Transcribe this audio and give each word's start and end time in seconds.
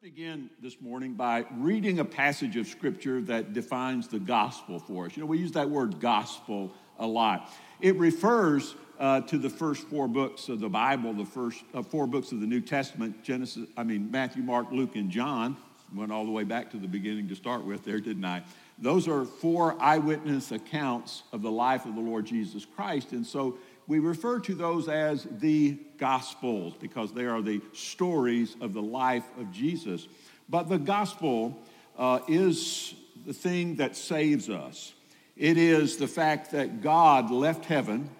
begin 0.00 0.48
this 0.62 0.80
morning 0.80 1.14
by 1.14 1.44
reading 1.56 1.98
a 1.98 2.04
passage 2.04 2.56
of 2.56 2.68
scripture 2.68 3.20
that 3.20 3.52
defines 3.52 4.06
the 4.06 4.20
gospel 4.20 4.78
for 4.78 5.06
us. 5.06 5.16
You 5.16 5.24
know, 5.24 5.26
we 5.26 5.38
use 5.38 5.50
that 5.52 5.68
word 5.68 5.98
gospel 5.98 6.70
a 7.00 7.06
lot. 7.06 7.50
It 7.80 7.96
refers 7.96 8.76
uh, 9.00 9.22
to 9.22 9.38
the 9.38 9.50
first 9.50 9.88
four 9.88 10.06
books 10.06 10.48
of 10.48 10.60
the 10.60 10.68
Bible, 10.68 11.12
the 11.14 11.24
first 11.24 11.64
uh, 11.74 11.82
four 11.82 12.06
books 12.06 12.30
of 12.30 12.38
the 12.38 12.46
New 12.46 12.60
Testament 12.60 13.24
Genesis, 13.24 13.66
I 13.76 13.82
mean, 13.82 14.08
Matthew, 14.08 14.44
Mark, 14.44 14.70
Luke, 14.70 14.94
and 14.94 15.10
John. 15.10 15.56
Went 15.92 16.12
all 16.12 16.24
the 16.24 16.30
way 16.30 16.44
back 16.44 16.70
to 16.72 16.76
the 16.76 16.86
beginning 16.86 17.26
to 17.28 17.34
start 17.34 17.64
with 17.64 17.84
there, 17.84 17.98
didn't 17.98 18.24
I? 18.24 18.44
Those 18.78 19.08
are 19.08 19.24
four 19.24 19.74
eyewitness 19.82 20.52
accounts 20.52 21.24
of 21.32 21.42
the 21.42 21.50
life 21.50 21.86
of 21.86 21.96
the 21.96 22.00
Lord 22.00 22.24
Jesus 22.24 22.64
Christ. 22.64 23.10
And 23.10 23.26
so 23.26 23.58
we 23.88 23.98
refer 23.98 24.38
to 24.40 24.54
those 24.54 24.86
as 24.86 25.26
the 25.40 25.78
Gospels 25.96 26.74
because 26.78 27.12
they 27.12 27.24
are 27.24 27.42
the 27.42 27.60
stories 27.72 28.54
of 28.60 28.74
the 28.74 28.82
life 28.82 29.24
of 29.40 29.50
Jesus. 29.50 30.06
But 30.48 30.68
the 30.68 30.78
gospel 30.78 31.58
uh, 31.98 32.20
is 32.28 32.94
the 33.26 33.32
thing 33.32 33.76
that 33.76 33.96
saves 33.96 34.48
us. 34.48 34.94
It 35.36 35.56
is 35.58 35.96
the 35.96 36.06
fact 36.06 36.52
that 36.52 36.82
God 36.82 37.30
left 37.30 37.64
heaven, 37.64 38.10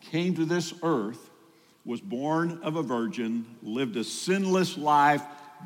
came 0.00 0.34
to 0.34 0.44
this 0.44 0.74
earth, 0.82 1.30
was 1.84 2.00
born 2.00 2.60
of 2.62 2.76
a 2.76 2.82
virgin, 2.82 3.46
lived 3.62 3.96
a 3.96 4.04
sinless 4.04 4.76
life, 4.76 5.22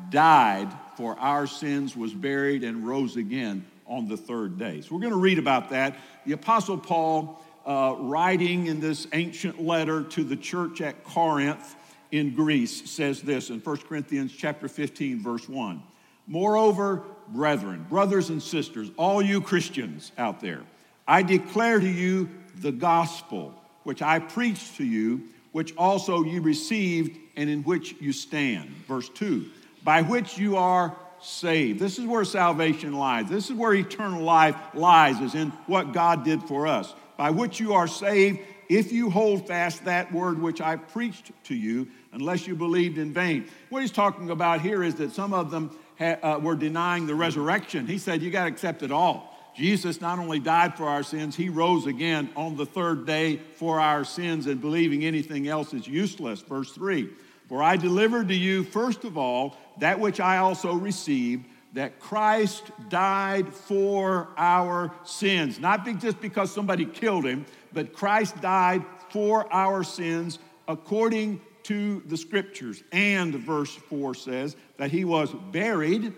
died 0.09 0.71
for 0.95 1.17
our 1.19 1.47
sins, 1.47 1.95
was 1.95 2.13
buried, 2.13 2.63
and 2.63 2.87
rose 2.87 3.17
again 3.17 3.65
on 3.85 4.07
the 4.07 4.17
third 4.17 4.57
day. 4.57 4.81
So 4.81 4.95
we're 4.95 5.01
going 5.01 5.13
to 5.13 5.19
read 5.19 5.39
about 5.39 5.69
that. 5.71 5.97
The 6.25 6.33
Apostle 6.33 6.77
Paul 6.77 7.41
uh, 7.67 7.95
writing 7.99 8.67
in 8.67 8.79
this 8.79 9.07
ancient 9.11 9.61
letter 9.61 10.01
to 10.01 10.23
the 10.23 10.37
church 10.37 10.79
at 10.79 11.03
Corinth 11.03 11.75
in 12.11 12.33
Greece 12.33 12.89
says 12.89 13.21
this 13.21 13.49
in 13.49 13.59
1 13.59 13.77
Corinthians 13.79 14.31
chapter 14.31 14.69
15 14.69 15.21
verse 15.21 15.47
1. 15.49 15.83
Moreover, 16.27 17.03
brethren, 17.27 17.85
brothers 17.89 18.29
and 18.29 18.41
sisters, 18.41 18.89
all 18.95 19.21
you 19.21 19.41
Christians 19.41 20.13
out 20.17 20.39
there, 20.39 20.61
I 21.05 21.23
declare 21.23 21.79
to 21.79 21.87
you 21.87 22.29
the 22.55 22.71
gospel 22.71 23.53
which 23.83 24.01
I 24.01 24.19
preached 24.19 24.77
to 24.77 24.85
you, 24.85 25.23
which 25.51 25.75
also 25.77 26.23
you 26.23 26.41
received 26.41 27.17
and 27.35 27.49
in 27.49 27.63
which 27.63 27.95
you 27.99 28.13
stand. 28.13 28.69
Verse 28.87 29.09
2. 29.09 29.45
By 29.83 30.01
which 30.01 30.37
you 30.37 30.57
are 30.57 30.95
saved. 31.21 31.79
This 31.79 31.97
is 31.97 32.05
where 32.05 32.25
salvation 32.25 32.93
lies. 32.93 33.29
This 33.29 33.49
is 33.49 33.55
where 33.55 33.73
eternal 33.73 34.21
life 34.21 34.55
lies, 34.73 35.19
is 35.19 35.35
in 35.35 35.49
what 35.65 35.93
God 35.93 36.23
did 36.23 36.43
for 36.43 36.67
us 36.67 36.93
by 37.17 37.31
which 37.31 37.59
you 37.59 37.73
are 37.73 37.87
saved, 37.87 38.39
if 38.69 38.91
you 38.91 39.09
hold 39.09 39.47
fast 39.47 39.85
that 39.85 40.11
word 40.11 40.41
which 40.41 40.61
I 40.61 40.75
preached 40.75 41.31
to 41.45 41.55
you, 41.55 41.87
unless 42.11 42.47
you 42.47 42.55
believed 42.55 42.97
in 42.97 43.13
vain. 43.13 43.47
What 43.69 43.81
he's 43.81 43.91
talking 43.91 44.29
about 44.29 44.61
here 44.61 44.83
is 44.83 44.95
that 44.95 45.11
some 45.11 45.33
of 45.33 45.51
them 45.51 45.77
ha- 45.99 46.17
uh, 46.21 46.39
were 46.39 46.55
denying 46.55 47.07
the 47.07 47.15
resurrection. 47.15 47.87
He 47.87 47.97
said, 47.97 48.21
You 48.21 48.31
got 48.31 48.43
to 48.43 48.49
accept 48.49 48.83
it 48.83 48.91
all. 48.91 49.33
Jesus 49.55 50.01
not 50.01 50.19
only 50.19 50.39
died 50.39 50.75
for 50.77 50.87
our 50.87 51.01
sins, 51.01 51.35
he 51.35 51.49
rose 51.49 51.87
again 51.87 52.29
on 52.35 52.55
the 52.55 52.65
third 52.65 53.07
day 53.07 53.37
for 53.55 53.79
our 53.79 54.03
sins, 54.03 54.45
and 54.45 54.61
believing 54.61 55.03
anything 55.03 55.47
else 55.47 55.73
is 55.73 55.87
useless. 55.87 56.41
Verse 56.41 56.71
3 56.71 57.09
For 57.49 57.63
I 57.63 57.75
delivered 57.75 58.27
to 58.27 58.35
you, 58.35 58.63
first 58.63 59.03
of 59.03 59.17
all, 59.17 59.57
that 59.79 59.99
which 59.99 60.19
I 60.19 60.37
also 60.37 60.73
received 60.73 61.45
that 61.77 61.99
Christ 61.99 62.71
died 62.89 63.53
for 63.53 64.29
our 64.35 64.91
sins. 65.03 65.59
Not 65.59 65.85
just 65.99 66.19
because 66.19 66.51
somebody 66.51 66.85
killed 66.85 67.23
him, 67.23 67.45
but 67.71 67.93
Christ 67.93 68.41
died 68.41 68.83
for 69.11 69.45
our 69.53 69.83
sins 69.83 70.39
according 70.67 71.39
to 71.63 72.01
the 72.07 72.17
scriptures. 72.17 72.81
And 72.91 73.35
verse 73.35 73.75
4 73.75 74.15
says 74.15 74.55
that 74.77 74.89
he 74.89 75.05
was 75.05 75.31
buried 75.51 76.13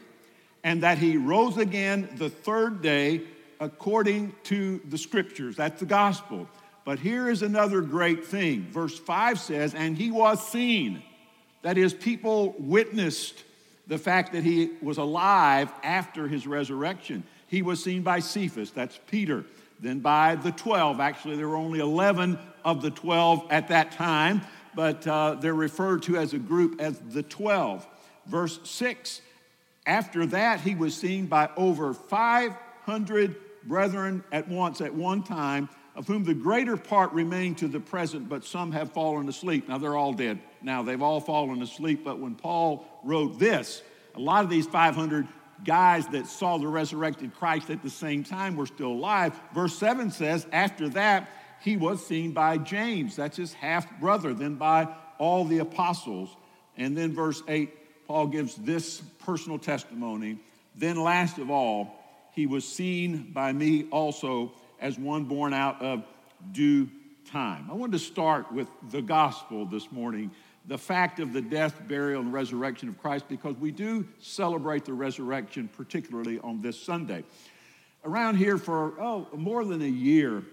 and 0.63 0.83
that 0.83 0.97
he 0.97 1.17
rose 1.17 1.57
again 1.57 2.07
the 2.15 2.29
third 2.29 2.81
day 2.81 3.23
according 3.59 4.33
to 4.43 4.79
the 4.87 4.97
scriptures. 4.97 5.57
That's 5.57 5.81
the 5.81 5.85
gospel. 5.85 6.47
But 6.85 6.99
here 6.99 7.29
is 7.29 7.41
another 7.41 7.81
great 7.81 8.23
thing. 8.23 8.61
Verse 8.71 8.97
5 8.97 9.37
says, 9.37 9.73
and 9.75 9.97
he 9.97 10.09
was 10.09 10.41
seen. 10.47 11.03
That 11.63 11.77
is, 11.77 11.93
people 11.93 12.55
witnessed 12.57 13.43
the 13.89 13.97
fact 13.97 14.31
that 14.33 14.43
he 14.43 14.69
was 14.81 14.99
alive 14.99 15.69
after 15.83 16.27
his 16.27 16.47
resurrection. 16.47 17.23
He 17.47 17.63
was 17.63 17.83
seen 17.83 18.03
by 18.03 18.19
Cephas, 18.19 18.71
that's 18.71 18.99
Peter, 19.07 19.43
then 19.79 19.99
by 19.99 20.35
the 20.35 20.51
12. 20.51 20.99
Actually, 20.99 21.35
there 21.35 21.49
were 21.49 21.57
only 21.57 21.79
11 21.79 22.37
of 22.63 22.83
the 22.83 22.91
12 22.91 23.47
at 23.49 23.67
that 23.69 23.91
time, 23.91 24.41
but 24.75 25.05
uh, 25.07 25.35
they're 25.41 25.55
referred 25.55 26.03
to 26.03 26.17
as 26.17 26.33
a 26.33 26.37
group 26.37 26.79
as 26.79 26.99
the 27.09 27.23
12. 27.23 27.85
Verse 28.27 28.59
6 28.63 29.21
After 29.87 30.27
that, 30.27 30.61
he 30.61 30.75
was 30.75 30.95
seen 30.95 31.25
by 31.25 31.49
over 31.57 31.95
500 31.95 33.35
brethren 33.63 34.23
at 34.31 34.47
once, 34.47 34.81
at 34.81 34.93
one 34.93 35.23
time, 35.23 35.67
of 35.99 36.07
whom 36.07 36.23
the 36.23 36.33
greater 36.33 36.77
part 36.77 37.11
remain 37.11 37.53
to 37.53 37.67
the 37.67 37.79
present, 37.79 38.29
but 38.29 38.45
some 38.45 38.71
have 38.71 38.89
fallen 38.93 39.27
asleep. 39.27 39.67
Now 39.67 39.77
they're 39.77 39.97
all 39.97 40.13
dead. 40.13 40.39
Now 40.61 40.81
they've 40.81 41.01
all 41.01 41.19
fallen 41.19 41.61
asleep, 41.61 42.05
but 42.05 42.19
when 42.19 42.35
Paul 42.35 42.85
wrote 43.03 43.37
this, 43.37 43.83
a 44.15 44.19
lot 44.21 44.45
of 44.45 44.49
these 44.49 44.65
500 44.65 45.27
guys 45.65 46.07
that 46.07 46.25
saw 46.27 46.57
the 46.57 46.69
resurrected 46.69 47.35
Christ 47.35 47.69
at 47.69 47.83
the 47.83 47.89
same 47.89 48.23
time 48.23 48.55
were 48.55 48.65
still 48.65 48.93
alive. 48.93 49.37
Verse 49.53 49.77
7 49.77 50.09
says, 50.09 50.47
After 50.53 50.87
that, 50.87 51.29
he 51.59 51.75
was 51.75 52.07
seen 52.07 52.31
by 52.31 52.57
James, 52.57 53.17
that's 53.17 53.35
his 53.35 53.51
half 53.51 53.99
brother, 53.99 54.33
then 54.33 54.55
by 54.55 54.87
all 55.17 55.43
the 55.43 55.59
apostles. 55.59 56.33
And 56.77 56.97
then 56.97 57.13
verse 57.13 57.43
8, 57.45 58.07
Paul 58.07 58.27
gives 58.27 58.55
this 58.55 59.01
personal 59.25 59.59
testimony. 59.59 60.39
Then, 60.77 60.95
last 60.95 61.39
of 61.39 61.49
all, 61.49 61.93
he 62.31 62.45
was 62.45 62.65
seen 62.65 63.33
by 63.33 63.51
me 63.51 63.89
also 63.91 64.53
as 64.79 64.97
one 64.97 65.25
born 65.25 65.53
out 65.53 65.81
of 65.81 66.03
due 66.51 66.89
time. 67.25 67.67
I 67.69 67.73
wanted 67.73 67.93
to 67.93 67.99
start 67.99 68.51
with 68.51 68.67
the 68.91 69.01
gospel 69.01 69.65
this 69.65 69.91
morning, 69.91 70.31
the 70.67 70.77
fact 70.77 71.19
of 71.19 71.33
the 71.33 71.41
death, 71.41 71.81
burial, 71.87 72.21
and 72.21 72.33
resurrection 72.33 72.89
of 72.89 72.97
Christ, 72.97 73.25
because 73.27 73.55
we 73.55 73.71
do 73.71 74.07
celebrate 74.19 74.85
the 74.85 74.93
resurrection, 74.93 75.69
particularly 75.75 76.39
on 76.39 76.61
this 76.61 76.79
Sunday. 76.79 77.23
Around 78.05 78.37
here 78.37 78.57
for, 78.57 78.99
oh, 78.99 79.27
more 79.35 79.65
than 79.65 79.81
a 79.81 79.87
year, 79.87 80.43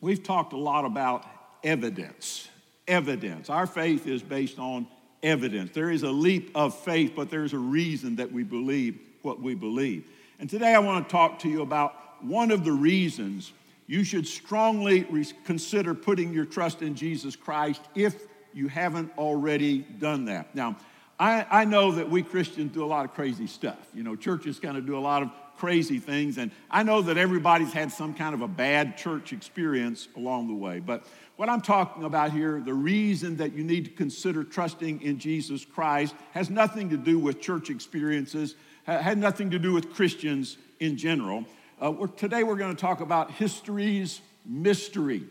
we've 0.00 0.22
talked 0.22 0.52
a 0.52 0.58
lot 0.58 0.84
about 0.84 1.24
evidence. 1.62 2.48
Evidence. 2.88 3.48
Our 3.48 3.66
faith 3.66 4.06
is 4.06 4.22
based 4.22 4.58
on 4.58 4.86
evidence. 5.22 5.70
There 5.72 5.90
is 5.90 6.02
a 6.02 6.10
leap 6.10 6.50
of 6.54 6.76
faith, 6.76 7.12
but 7.14 7.30
there's 7.30 7.52
a 7.52 7.58
reason 7.58 8.16
that 8.16 8.32
we 8.32 8.42
believe 8.42 8.98
what 9.22 9.40
we 9.40 9.54
believe. 9.54 10.08
And 10.40 10.50
today 10.50 10.74
I 10.74 10.80
want 10.80 11.08
to 11.08 11.12
talk 11.12 11.38
to 11.40 11.48
you 11.48 11.62
about 11.62 11.94
one 12.24 12.50
of 12.50 12.64
the 12.64 12.72
reasons 12.72 13.52
you 13.86 14.04
should 14.04 14.26
strongly 14.26 15.06
consider 15.44 15.94
putting 15.94 16.32
your 16.32 16.44
trust 16.44 16.82
in 16.82 16.94
Jesus 16.94 17.36
Christ 17.36 17.80
if 17.94 18.14
you 18.54 18.68
haven't 18.68 19.10
already 19.18 19.78
done 19.78 20.26
that. 20.26 20.54
Now, 20.54 20.76
I, 21.18 21.46
I 21.50 21.64
know 21.64 21.92
that 21.92 22.08
we 22.08 22.22
Christians 22.22 22.72
do 22.72 22.84
a 22.84 22.86
lot 22.86 23.04
of 23.04 23.14
crazy 23.14 23.46
stuff. 23.46 23.78
You 23.94 24.02
know, 24.02 24.16
churches 24.16 24.58
kind 24.58 24.76
of 24.76 24.86
do 24.86 24.96
a 24.96 25.00
lot 25.00 25.22
of 25.22 25.30
crazy 25.56 25.98
things, 25.98 26.38
and 26.38 26.50
I 26.70 26.82
know 26.82 27.02
that 27.02 27.16
everybody's 27.16 27.72
had 27.72 27.92
some 27.92 28.14
kind 28.14 28.34
of 28.34 28.40
a 28.40 28.48
bad 28.48 28.96
church 28.96 29.32
experience 29.32 30.08
along 30.16 30.48
the 30.48 30.54
way. 30.54 30.80
But 30.80 31.04
what 31.36 31.48
I'm 31.48 31.60
talking 31.60 32.04
about 32.04 32.32
here, 32.32 32.60
the 32.64 32.74
reason 32.74 33.36
that 33.36 33.52
you 33.52 33.62
need 33.62 33.84
to 33.84 33.90
consider 33.92 34.42
trusting 34.42 35.02
in 35.02 35.18
Jesus 35.18 35.64
Christ, 35.64 36.14
has 36.32 36.50
nothing 36.50 36.90
to 36.90 36.96
do 36.96 37.18
with 37.18 37.40
church 37.40 37.70
experiences, 37.70 38.56
had 38.84 39.18
nothing 39.18 39.50
to 39.50 39.58
do 39.58 39.72
with 39.72 39.94
Christians 39.94 40.56
in 40.80 40.96
general. 40.96 41.44
Uh, 41.82 41.90
we're, 41.90 42.06
today 42.06 42.44
we're 42.44 42.54
going 42.54 42.74
to 42.74 42.80
talk 42.80 43.00
about 43.00 43.32
history's 43.32 44.20
mystery. 44.46 45.24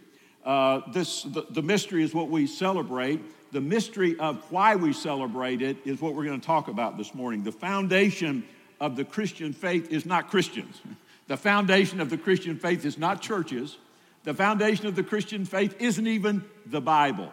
Uh, 0.43 0.81
this, 0.91 1.23
the, 1.23 1.45
the 1.49 1.61
mystery 1.61 2.03
is 2.03 2.13
what 2.13 2.29
we 2.29 2.45
celebrate. 2.45 3.21
The 3.53 3.61
mystery 3.61 4.19
of 4.19 4.43
why 4.51 4.75
we 4.75 4.91
celebrate 4.91 5.61
it 5.61 5.77
is 5.85 6.01
what 6.01 6.13
we're 6.13 6.25
going 6.25 6.41
to 6.41 6.45
talk 6.45 6.67
about 6.67 6.97
this 6.97 7.15
morning. 7.15 7.43
The 7.43 7.53
foundation 7.53 8.43
of 8.81 8.97
the 8.97 9.05
Christian 9.05 9.53
faith 9.53 9.91
is 9.91 10.05
not 10.05 10.29
Christians. 10.29 10.81
The 11.27 11.37
foundation 11.37 12.01
of 12.01 12.09
the 12.09 12.17
Christian 12.17 12.59
faith 12.59 12.83
is 12.83 12.97
not 12.97 13.21
churches. 13.21 13.77
The 14.25 14.33
foundation 14.33 14.87
of 14.87 14.97
the 14.97 15.03
Christian 15.03 15.45
faith 15.45 15.77
isn't 15.79 16.05
even 16.05 16.43
the 16.65 16.81
Bible. 16.81 17.31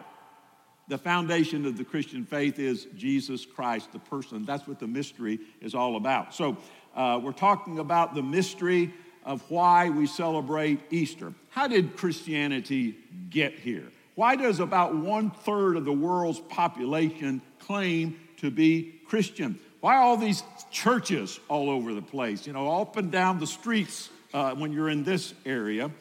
The 0.87 0.97
foundation 0.97 1.65
of 1.65 1.77
the 1.77 1.83
Christian 1.83 2.23
faith 2.23 2.59
is 2.59 2.87
Jesus 2.95 3.45
Christ, 3.45 3.91
the 3.91 3.99
person. 3.99 4.45
That's 4.45 4.67
what 4.67 4.79
the 4.79 4.87
mystery 4.87 5.39
is 5.59 5.75
all 5.75 5.97
about. 5.97 6.33
So, 6.33 6.55
uh, 6.95 7.19
we're 7.21 7.33
talking 7.33 7.79
about 7.79 8.15
the 8.15 8.23
mystery 8.23 8.93
of 9.29 9.43
why 9.47 9.89
we 9.89 10.07
celebrate 10.07 10.79
Easter. 10.89 11.31
How 11.51 11.67
did 11.67 11.95
Christianity 11.95 12.95
get 13.29 13.53
here? 13.53 13.85
Why 14.15 14.35
does 14.35 14.59
about 14.59 14.95
one 14.95 15.29
third 15.29 15.77
of 15.77 15.85
the 15.85 15.93
world's 15.93 16.39
population 16.39 17.43
claim 17.59 18.19
to 18.37 18.49
be 18.49 18.99
Christian? 19.07 19.59
Why 19.81 19.97
all 19.97 20.17
these 20.17 20.41
churches 20.71 21.39
all 21.47 21.69
over 21.69 21.93
the 21.93 22.01
place, 22.01 22.47
you 22.47 22.53
know, 22.53 22.81
up 22.81 22.97
and 22.97 23.11
down 23.11 23.39
the 23.39 23.45
streets 23.45 24.09
uh, 24.33 24.55
when 24.55 24.73
you're 24.73 24.89
in 24.89 25.03
this 25.03 25.35
area? 25.45 25.91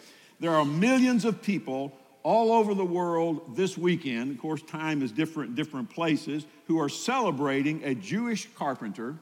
There 0.41 0.55
are 0.55 0.65
millions 0.65 1.27
of 1.27 1.43
people 1.43 1.93
all 2.23 2.51
over 2.51 2.73
the 2.73 2.85
world 2.85 3.57
this 3.57 3.77
weekend. 3.77 4.33
Of 4.33 4.39
course, 4.41 4.63
time 4.63 5.03
is 5.03 5.13
different 5.13 5.51
in 5.51 5.55
different 5.55 5.91
places, 5.91 6.47
who 6.67 6.81
are 6.81 6.89
celebrating 6.89 7.85
a 7.85 7.95
Jewish 7.95 8.49
carpenter 8.55 9.17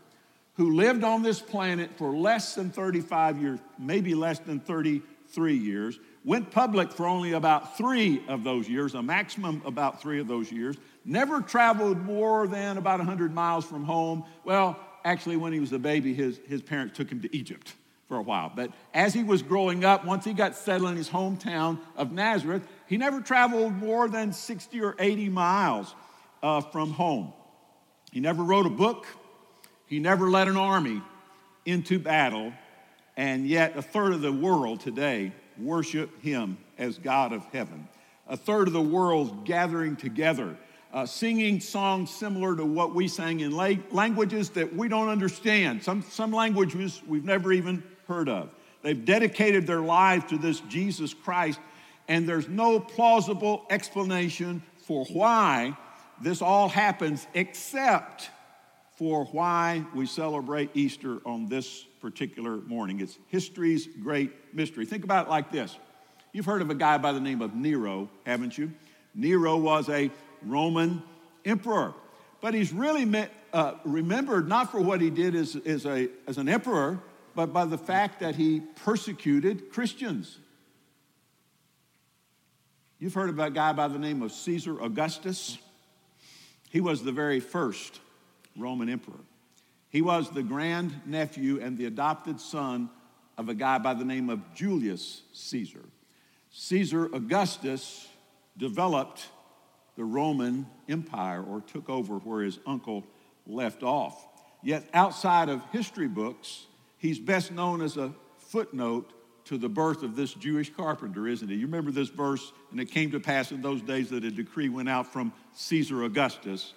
who 0.57 0.75
lived 0.75 1.05
on 1.05 1.23
this 1.23 1.41
planet 1.41 1.91
for 1.97 2.17
less 2.17 2.55
than 2.55 2.71
35 2.71 3.41
years, 3.41 3.59
maybe 3.79 4.15
less 4.15 4.39
than 4.39 4.59
33 4.61 5.57
years, 5.57 5.99
went 6.25 6.51
public 6.51 6.91
for 6.91 7.07
only 7.07 7.33
about 7.33 7.77
three 7.77 8.23
of 8.29 8.43
those 8.43 8.69
years, 8.69 8.95
a 8.95 9.03
maximum 9.03 9.63
about 9.65 10.01
three 10.01 10.19
of 10.19 10.27
those 10.27 10.51
years, 10.51 10.77
never 11.05 11.41
traveled 11.41 12.03
more 12.03 12.47
than 12.47 12.79
about 12.79 12.99
100 12.99 13.33
miles 13.33 13.65
from 13.65 13.85
home. 13.85 14.25
Well, 14.45 14.79
actually, 15.05 15.37
when 15.37 15.53
he 15.53 15.61
was 15.61 15.73
a 15.73 15.79
baby, 15.79 16.15
his, 16.15 16.41
his 16.49 16.63
parents 16.63 16.97
took 16.97 17.11
him 17.11 17.21
to 17.23 17.37
Egypt 17.37 17.75
for 18.09 18.17
a 18.17 18.23
while. 18.23 18.51
But 18.55 18.71
as 18.95 19.13
he 19.13 19.23
was 19.23 19.43
growing 19.43 19.85
up, 19.85 20.05
once 20.05 20.25
he 20.25 20.33
got 20.33 20.57
settled 20.57 20.91
in 20.91 20.97
his 20.97 21.09
hometown 21.09 21.79
of 21.97 22.13
Nazareth, 22.13 22.67
he 22.87 22.97
never 22.97 23.21
traveled 23.21 23.75
more 23.75 24.09
than 24.09 24.33
60 24.33 24.81
or 24.81 24.97
80 24.99 25.29
miles 25.29 25.95
uh, 26.43 26.61
from 26.61 26.91
home. 26.91 27.33
He 28.13 28.21
never 28.21 28.43
wrote 28.43 28.67
a 28.67 28.71
book, 28.71 29.07
he 29.87 29.99
never 29.99 30.31
led 30.31 30.49
an 30.49 30.57
army 30.57 31.03
into 31.65 31.99
battle, 31.99 32.53
and 33.17 33.47
yet 33.47 33.77
a 33.77 33.83
third 33.83 34.13
of 34.13 34.21
the 34.21 34.33
world 34.33 34.81
today 34.81 35.33
worship 35.59 36.21
him 36.23 36.59
as 36.79 36.99
God 36.99 37.33
of 37.33 37.45
heaven. 37.47 37.89
A 38.29 38.37
third 38.37 38.67
of 38.67 38.73
the 38.73 38.83
world 38.83 39.45
gathering 39.45 39.97
together, 39.97 40.57
uh, 40.93 41.07
singing 41.07 41.61
songs 41.61 42.11
similar 42.11 42.57
to 42.57 42.65
what 42.65 42.95
we 42.95 43.09
sang 43.09 43.41
in 43.41 43.53
la- 43.53 43.75
languages 43.91 44.51
that 44.51 44.75
we 44.75 44.89
don't 44.89 45.09
understand, 45.09 45.83
some, 45.83 46.03
some 46.03 46.33
languages 46.33 47.01
we've 47.07 47.25
never 47.25 47.53
even 47.53 47.83
heard 48.09 48.29
of. 48.29 48.51
They've 48.83 49.05
dedicated 49.05 49.67
their 49.67 49.81
lives 49.81 50.27
to 50.27 50.39
this 50.39 50.61
Jesus 50.61 51.15
Christ, 51.15 51.61
and 52.09 52.29
there's 52.29 52.49
no 52.49 52.79
plausible 52.81 53.67
explanation 53.71 54.63
for 54.87 55.05
why 55.07 55.77
this 56.21 56.41
all 56.43 56.69
happens 56.69 57.27
except 57.35 58.31
for 58.97 59.27
why 59.27 59.85
we 59.95 60.07
celebrate 60.07 60.71
Easter 60.75 61.19
on 61.27 61.49
this 61.49 61.85
particular 62.01 62.57
morning. 62.57 63.01
It's 63.01 63.19
history's 63.29 63.87
great 63.87 64.55
mystery. 64.55 64.87
Think 64.87 65.05
about 65.05 65.27
it 65.27 65.31
like 65.31 65.53
this 65.53 65.77
You've 66.33 66.47
heard 66.47 66.63
of 66.63 66.71
a 66.71 66.75
guy 66.75 66.99
by 66.99 67.13
the 67.13 67.21
name 67.21 67.41
of 67.41 67.55
Nero, 67.55 68.11
haven't 68.25 68.59
you? 68.59 68.73
Nero 69.15 69.57
was 69.57 69.89
a 69.89 70.11
Roman 70.43 71.03
emperor, 71.45 71.95
but 72.41 72.53
he's 72.53 72.73
really 72.73 73.05
met, 73.05 73.31
uh, 73.53 73.75
remembered 73.85 74.49
not 74.49 74.71
for 74.71 74.81
what 74.81 75.01
he 75.01 75.09
did 75.09 75.35
as, 75.35 75.57
as, 75.57 75.87
a, 75.87 76.09
as 76.27 76.37
an 76.37 76.49
emperor, 76.49 77.01
but 77.35 77.53
by 77.53 77.65
the 77.65 77.79
fact 77.79 78.21
that 78.21 78.35
he 78.35 78.61
persecuted 78.61 79.71
Christians. 79.71 80.39
You've 82.99 83.15
heard 83.15 83.31
of 83.31 83.39
a 83.39 83.51
guy 83.51 83.73
by 83.73 83.89
the 83.89 83.99
name 83.99 84.23
of 84.23 84.33
Caesar 84.33 84.81
Augustus. 84.81 85.59
He 86.71 86.81
was 86.81 87.03
the 87.03 87.13
very 87.13 87.41
first 87.41 88.01
Roman 88.57 88.89
emperor. 88.89 89.21
He 89.89 90.03
was 90.03 90.31
the 90.31 90.43
grand 90.43 91.01
nephew 91.07 91.61
and 91.61 91.79
the 91.79 91.87
adopted 91.87 92.41
son 92.41 92.91
of 93.39 93.49
a 93.49 93.55
guy 93.55 93.79
by 93.79 93.95
the 93.95 94.05
name 94.05 94.31
of 94.31 94.55
Julius 94.55 95.23
Caesar. 95.33 95.85
Caesar 96.51 97.07
Augustus 97.07 98.09
developed 98.57 99.29
the 99.97 100.05
Roman 100.05 100.67
Empire 100.89 101.43
or 101.43 101.61
took 101.61 101.89
over 101.89 102.17
where 102.17 102.43
his 102.43 102.59
uncle 102.67 103.05
left 103.47 103.83
off. 103.83 104.27
Yet, 104.63 104.89
outside 104.93 105.49
of 105.49 105.63
history 105.71 106.09
books, 106.09 106.67
he's 106.99 107.19
best 107.19 107.53
known 107.53 107.83
as 107.83 107.97
a 107.97 108.13
footnote 108.39 109.13
to 109.45 109.59
the 109.59 109.69
birth 109.69 110.03
of 110.03 110.17
this 110.17 110.35
Jewish 110.35 110.75
carpenter, 110.75 111.29
isn't 111.29 111.49
he? 111.49 111.55
You 111.55 111.67
remember 111.67 111.93
this 111.93 112.09
verse, 112.09 112.53
and 112.73 112.81
it 112.81 112.87
came 112.87 113.13
to 113.13 113.21
pass 113.21 113.53
in 113.53 113.63
those 113.63 113.81
days 113.81 114.11
that 114.11 114.25
a 114.25 114.31
decree 114.31 114.69
went 114.69 114.89
out 114.89 115.13
from 115.13 115.33
Caesar 115.55 116.03
Augustus 116.03 116.75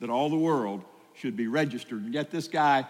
that 0.00 0.10
all 0.10 0.28
the 0.28 0.36
world 0.36 0.84
should 1.20 1.36
be 1.36 1.46
registered. 1.46 2.02
And 2.02 2.14
yet, 2.14 2.30
this 2.30 2.48
guy 2.48 2.86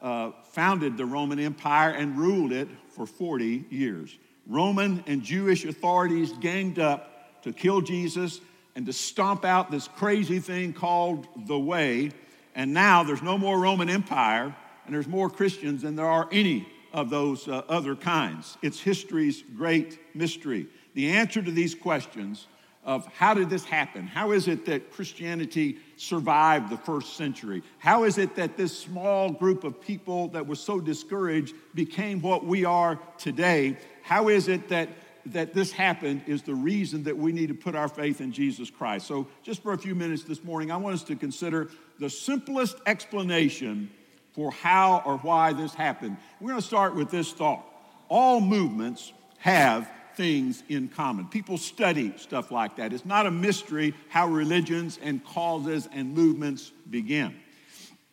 uh, 0.00 0.30
founded 0.52 0.96
the 0.96 1.04
Roman 1.04 1.38
Empire 1.38 1.90
and 1.90 2.16
ruled 2.16 2.52
it 2.52 2.68
for 2.88 3.04
40 3.06 3.66
years. 3.68 4.16
Roman 4.46 5.04
and 5.06 5.22
Jewish 5.22 5.66
authorities 5.66 6.32
ganged 6.40 6.78
up 6.78 7.42
to 7.42 7.52
kill 7.52 7.82
Jesus 7.82 8.40
and 8.74 8.86
to 8.86 8.92
stomp 8.92 9.44
out 9.44 9.70
this 9.70 9.86
crazy 9.88 10.38
thing 10.38 10.72
called 10.72 11.26
the 11.46 11.58
Way. 11.58 12.12
And 12.54 12.72
now 12.72 13.02
there's 13.02 13.22
no 13.22 13.36
more 13.36 13.58
Roman 13.58 13.90
Empire, 13.90 14.54
and 14.86 14.94
there's 14.94 15.06
more 15.06 15.28
Christians 15.28 15.82
than 15.82 15.94
there 15.94 16.06
are 16.06 16.28
any 16.32 16.66
of 16.94 17.10
those 17.10 17.46
uh, 17.46 17.62
other 17.68 17.94
kinds. 17.94 18.56
It's 18.62 18.80
history's 18.80 19.44
great 19.56 19.98
mystery. 20.14 20.68
The 20.94 21.10
answer 21.10 21.42
to 21.42 21.50
these 21.50 21.74
questions 21.74 22.46
of 22.84 23.06
how 23.14 23.34
did 23.34 23.50
this 23.50 23.64
happen? 23.64 24.06
How 24.06 24.32
is 24.32 24.48
it 24.48 24.64
that 24.66 24.92
Christianity 24.92 25.78
survived 25.96 26.70
the 26.70 26.76
first 26.78 27.16
century? 27.16 27.62
How 27.78 28.04
is 28.04 28.18
it 28.18 28.36
that 28.36 28.56
this 28.56 28.76
small 28.76 29.30
group 29.30 29.64
of 29.64 29.80
people 29.80 30.28
that 30.28 30.46
was 30.46 30.60
so 30.60 30.80
discouraged 30.80 31.54
became 31.74 32.22
what 32.22 32.46
we 32.46 32.64
are 32.64 32.98
today? 33.18 33.76
How 34.02 34.28
is 34.28 34.48
it 34.48 34.68
that 34.68 34.88
that 35.32 35.52
this 35.52 35.70
happened 35.70 36.22
is 36.26 36.42
the 36.42 36.54
reason 36.54 37.02
that 37.04 37.16
we 37.16 37.32
need 37.32 37.48
to 37.48 37.54
put 37.54 37.74
our 37.74 37.88
faith 37.88 38.20
in 38.22 38.32
Jesus 38.32 38.70
Christ. 38.70 39.06
So, 39.06 39.26
just 39.42 39.62
for 39.62 39.72
a 39.72 39.78
few 39.78 39.94
minutes 39.94 40.22
this 40.22 40.42
morning, 40.42 40.70
I 40.70 40.76
want 40.76 40.94
us 40.94 41.02
to 41.04 41.16
consider 41.16 41.68
the 41.98 42.08
simplest 42.08 42.76
explanation 42.86 43.90
for 44.32 44.50
how 44.50 45.02
or 45.04 45.18
why 45.18 45.52
this 45.52 45.74
happened. 45.74 46.16
We're 46.40 46.50
going 46.50 46.60
to 46.60 46.66
start 46.66 46.94
with 46.94 47.10
this 47.10 47.32
thought 47.32 47.64
all 48.08 48.40
movements 48.40 49.12
have 49.38 49.90
things 50.18 50.64
in 50.68 50.88
common. 50.88 51.26
People 51.26 51.56
study 51.56 52.12
stuff 52.18 52.50
like 52.50 52.76
that. 52.76 52.92
It's 52.92 53.06
not 53.06 53.24
a 53.26 53.30
mystery 53.30 53.94
how 54.08 54.26
religions 54.26 54.98
and 55.00 55.24
causes 55.24 55.88
and 55.92 56.12
movements 56.12 56.72
begin. 56.90 57.36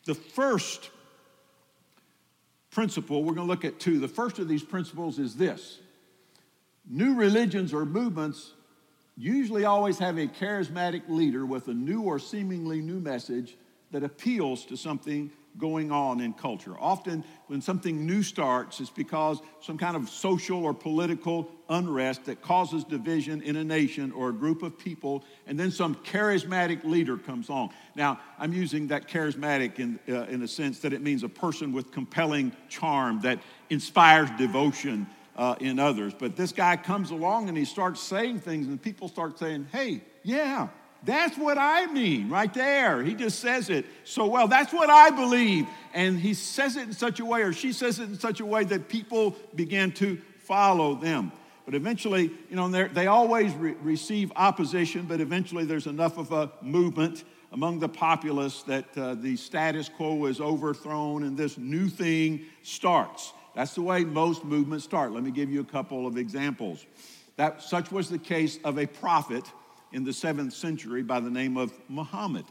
The 0.04 0.14
first 0.14 0.90
principle, 2.70 3.24
we're 3.24 3.34
going 3.34 3.48
to 3.48 3.52
look 3.52 3.64
at 3.64 3.80
two. 3.80 3.98
The 3.98 4.06
first 4.06 4.38
of 4.38 4.46
these 4.46 4.62
principles 4.62 5.18
is 5.18 5.34
this 5.34 5.80
new 6.88 7.16
religions 7.16 7.74
or 7.74 7.84
movements 7.84 8.52
usually 9.16 9.64
always 9.64 9.98
have 9.98 10.16
a 10.16 10.28
charismatic 10.28 11.08
leader 11.08 11.44
with 11.44 11.66
a 11.66 11.74
new 11.74 12.02
or 12.02 12.20
seemingly 12.20 12.80
new 12.80 13.00
message 13.00 13.56
that 13.90 14.04
appeals 14.04 14.64
to 14.66 14.76
something 14.76 15.28
going 15.58 15.90
on 15.90 16.20
in 16.20 16.32
culture. 16.32 16.74
Often, 16.78 17.24
when 17.46 17.60
something 17.60 18.06
new 18.06 18.22
starts, 18.22 18.80
it's 18.80 18.90
because 18.90 19.40
some 19.60 19.78
kind 19.78 19.96
of 19.96 20.08
social 20.08 20.64
or 20.64 20.74
political 20.74 21.50
unrest 21.68 22.24
that 22.26 22.42
causes 22.42 22.84
division 22.84 23.42
in 23.42 23.56
a 23.56 23.64
nation 23.64 24.12
or 24.12 24.28
a 24.30 24.32
group 24.32 24.62
of 24.62 24.78
people, 24.78 25.24
and 25.46 25.58
then 25.58 25.70
some 25.70 25.94
charismatic 25.96 26.84
leader 26.84 27.16
comes 27.16 27.48
along. 27.48 27.70
Now, 27.94 28.20
I'm 28.38 28.52
using 28.52 28.88
that 28.88 29.08
charismatic 29.08 29.78
in, 29.78 29.98
uh, 30.08 30.24
in 30.24 30.42
a 30.42 30.48
sense 30.48 30.80
that 30.80 30.92
it 30.92 31.02
means 31.02 31.22
a 31.22 31.28
person 31.28 31.72
with 31.72 31.92
compelling 31.92 32.52
charm 32.68 33.20
that 33.22 33.40
inspires 33.70 34.30
devotion 34.38 35.06
uh, 35.36 35.54
in 35.60 35.78
others. 35.78 36.14
But 36.18 36.36
this 36.36 36.52
guy 36.52 36.76
comes 36.76 37.10
along 37.10 37.48
and 37.48 37.56
he 37.56 37.64
starts 37.64 38.00
saying 38.00 38.40
things, 38.40 38.66
and 38.66 38.80
people 38.80 39.08
start 39.08 39.38
saying, 39.38 39.68
hey, 39.72 40.02
yeah, 40.22 40.68
that's 41.04 41.38
what 41.38 41.58
I 41.58 41.86
mean 41.86 42.28
right 42.28 42.52
there. 42.52 43.02
He 43.02 43.14
just 43.14 43.38
says 43.40 43.70
it 43.70 43.86
so 44.04 44.26
well. 44.26 44.48
That's 44.48 44.72
what 44.72 44.90
I 44.90 45.10
believe. 45.10 45.66
And 45.94 46.18
he 46.18 46.34
says 46.34 46.76
it 46.76 46.82
in 46.82 46.92
such 46.92 47.20
a 47.20 47.24
way, 47.24 47.42
or 47.42 47.52
she 47.52 47.72
says 47.72 48.00
it 48.00 48.04
in 48.04 48.18
such 48.18 48.40
a 48.40 48.46
way 48.46 48.64
that 48.64 48.88
people 48.88 49.36
begin 49.54 49.92
to 49.92 50.20
follow 50.40 50.94
them. 50.94 51.32
But 51.64 51.74
eventually, 51.74 52.30
you 52.48 52.56
know, 52.56 52.68
they 52.68 53.08
always 53.08 53.52
re- 53.54 53.74
receive 53.82 54.32
opposition, 54.36 55.06
but 55.06 55.20
eventually 55.20 55.64
there's 55.64 55.88
enough 55.88 56.16
of 56.16 56.32
a 56.32 56.50
movement 56.62 57.24
among 57.52 57.80
the 57.80 57.88
populace 57.88 58.62
that 58.64 58.84
uh, 58.96 59.14
the 59.14 59.36
status 59.36 59.88
quo 59.88 60.26
is 60.26 60.40
overthrown 60.40 61.22
and 61.22 61.36
this 61.36 61.58
new 61.58 61.88
thing 61.88 62.44
starts. 62.62 63.32
That's 63.54 63.74
the 63.74 63.82
way 63.82 64.04
most 64.04 64.44
movements 64.44 64.84
start. 64.84 65.12
Let 65.12 65.22
me 65.22 65.30
give 65.30 65.50
you 65.50 65.60
a 65.60 65.64
couple 65.64 66.06
of 66.06 66.18
examples. 66.18 66.84
That 67.36 67.62
such 67.62 67.90
was 67.90 68.08
the 68.08 68.18
case 68.18 68.58
of 68.64 68.78
a 68.78 68.86
prophet 68.86 69.44
in 69.92 70.04
the 70.04 70.12
seventh 70.12 70.52
century 70.52 71.02
by 71.02 71.20
the 71.20 71.30
name 71.30 71.56
of 71.56 71.72
Muhammad. 71.88 72.44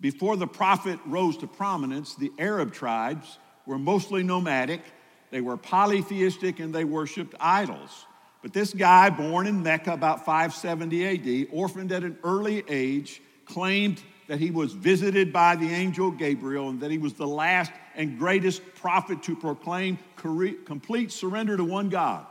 Before 0.00 0.36
the 0.36 0.46
prophet 0.46 0.98
rose 1.06 1.36
to 1.38 1.46
prominence, 1.46 2.14
the 2.14 2.32
Arab 2.38 2.72
tribes 2.72 3.38
were 3.66 3.78
mostly 3.78 4.22
nomadic, 4.22 4.82
they 5.30 5.40
were 5.40 5.56
polytheistic, 5.56 6.60
and 6.60 6.74
they 6.74 6.84
worshiped 6.84 7.34
idols. 7.40 8.06
But 8.42 8.52
this 8.52 8.72
guy, 8.72 9.10
born 9.10 9.46
in 9.46 9.62
Mecca 9.62 9.92
about 9.92 10.24
570 10.24 11.44
AD, 11.44 11.48
orphaned 11.52 11.92
at 11.92 12.04
an 12.04 12.18
early 12.22 12.64
age, 12.68 13.20
claimed 13.44 14.00
that 14.28 14.38
he 14.38 14.50
was 14.50 14.72
visited 14.72 15.32
by 15.32 15.56
the 15.56 15.68
angel 15.68 16.10
Gabriel 16.10 16.68
and 16.68 16.80
that 16.80 16.90
he 16.90 16.98
was 16.98 17.14
the 17.14 17.26
last 17.26 17.72
and 17.96 18.18
greatest 18.18 18.62
prophet 18.74 19.22
to 19.24 19.34
proclaim 19.34 19.98
complete 20.16 21.10
surrender 21.10 21.56
to 21.56 21.64
one 21.64 21.88
God. 21.88 22.26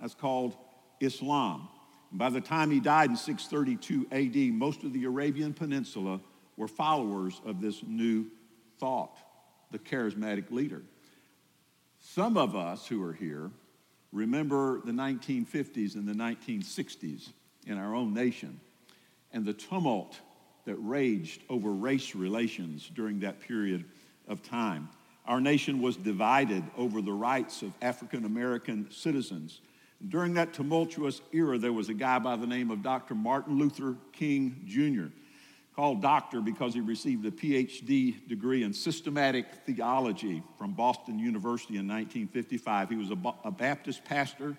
That's 0.00 0.14
called 0.14 0.56
Islam. 1.00 1.68
By 2.14 2.30
the 2.30 2.40
time 2.40 2.70
he 2.70 2.78
died 2.78 3.10
in 3.10 3.16
632 3.16 4.06
AD, 4.12 4.54
most 4.54 4.84
of 4.84 4.92
the 4.92 5.04
Arabian 5.04 5.52
Peninsula 5.52 6.20
were 6.56 6.68
followers 6.68 7.40
of 7.44 7.60
this 7.60 7.82
new 7.84 8.26
thought, 8.78 9.18
the 9.72 9.80
charismatic 9.80 10.52
leader. 10.52 10.82
Some 11.98 12.36
of 12.36 12.54
us 12.54 12.86
who 12.86 13.02
are 13.02 13.12
here 13.12 13.50
remember 14.12 14.80
the 14.84 14.92
1950s 14.92 15.96
and 15.96 16.06
the 16.06 16.12
1960s 16.12 17.30
in 17.66 17.78
our 17.78 17.96
own 17.96 18.14
nation 18.14 18.60
and 19.32 19.44
the 19.44 19.52
tumult 19.52 20.20
that 20.66 20.76
raged 20.76 21.42
over 21.50 21.72
race 21.72 22.14
relations 22.14 22.88
during 22.94 23.18
that 23.20 23.40
period 23.40 23.84
of 24.28 24.40
time. 24.42 24.88
our 25.26 25.40
nation 25.40 25.80
was 25.80 25.96
divided 25.96 26.62
over 26.76 27.02
the 27.02 27.12
rights 27.12 27.62
of 27.62 27.72
African 27.82 28.24
American 28.24 28.90
citizens. 28.90 29.60
During 30.08 30.34
that 30.34 30.52
tumultuous 30.52 31.20
era, 31.32 31.58
there 31.58 31.72
was 31.72 31.88
a 31.88 31.94
guy 31.94 32.18
by 32.18 32.36
the 32.36 32.46
name 32.46 32.70
of 32.70 32.82
Dr. 32.82 33.14
Martin 33.14 33.58
Luther 33.58 33.96
King 34.12 34.62
Jr., 34.66 35.14
called 35.74 36.00
doctor 36.00 36.40
because 36.40 36.72
he 36.72 36.80
received 36.80 37.26
a 37.26 37.30
PhD 37.30 38.28
degree 38.28 38.62
in 38.62 38.72
systematic 38.72 39.46
theology 39.66 40.42
from 40.56 40.72
Boston 40.72 41.18
University 41.18 41.74
in 41.74 41.88
1955. 41.88 42.90
He 42.90 42.96
was 42.96 43.10
a, 43.10 43.50
Baptist 43.50 44.04
pastor 44.04 44.56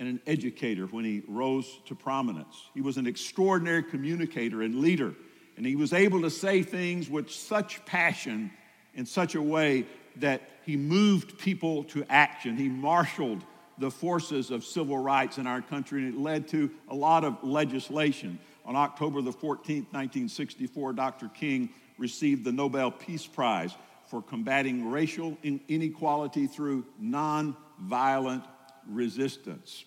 and 0.00 0.08
an 0.08 0.20
educator 0.26 0.86
when 0.86 1.04
he 1.04 1.22
rose 1.28 1.78
to 1.86 1.94
prominence. 1.94 2.56
He 2.74 2.80
was 2.80 2.96
an 2.96 3.06
extraordinary 3.06 3.84
communicator 3.84 4.62
and 4.62 4.80
leader, 4.80 5.14
and 5.56 5.64
he 5.64 5.76
was 5.76 5.92
able 5.92 6.22
to 6.22 6.30
say 6.30 6.62
things 6.62 7.08
with 7.08 7.30
such 7.30 7.84
passion 7.84 8.50
in 8.94 9.06
such 9.06 9.36
a 9.36 9.42
way 9.42 9.86
that 10.16 10.42
he 10.64 10.76
moved 10.76 11.38
people 11.38 11.84
to 11.84 12.04
action. 12.08 12.56
He 12.56 12.68
marshaled 12.68 13.44
the 13.78 13.90
forces 13.90 14.50
of 14.50 14.64
civil 14.64 14.98
rights 14.98 15.38
in 15.38 15.46
our 15.46 15.62
country, 15.62 16.04
and 16.04 16.14
it 16.14 16.20
led 16.20 16.48
to 16.48 16.70
a 16.88 16.94
lot 16.94 17.24
of 17.24 17.42
legislation. 17.42 18.38
On 18.64 18.76
October 18.76 19.22
the 19.22 19.32
14th, 19.32 19.92
1964, 19.92 20.92
Dr. 20.92 21.28
King 21.28 21.70
received 21.96 22.44
the 22.44 22.52
Nobel 22.52 22.90
Peace 22.90 23.26
Prize 23.26 23.74
for 24.10 24.22
combating 24.22 24.90
racial 24.90 25.36
inequality 25.42 26.46
through 26.46 26.84
nonviolent 27.02 28.44
resistance. 28.88 29.84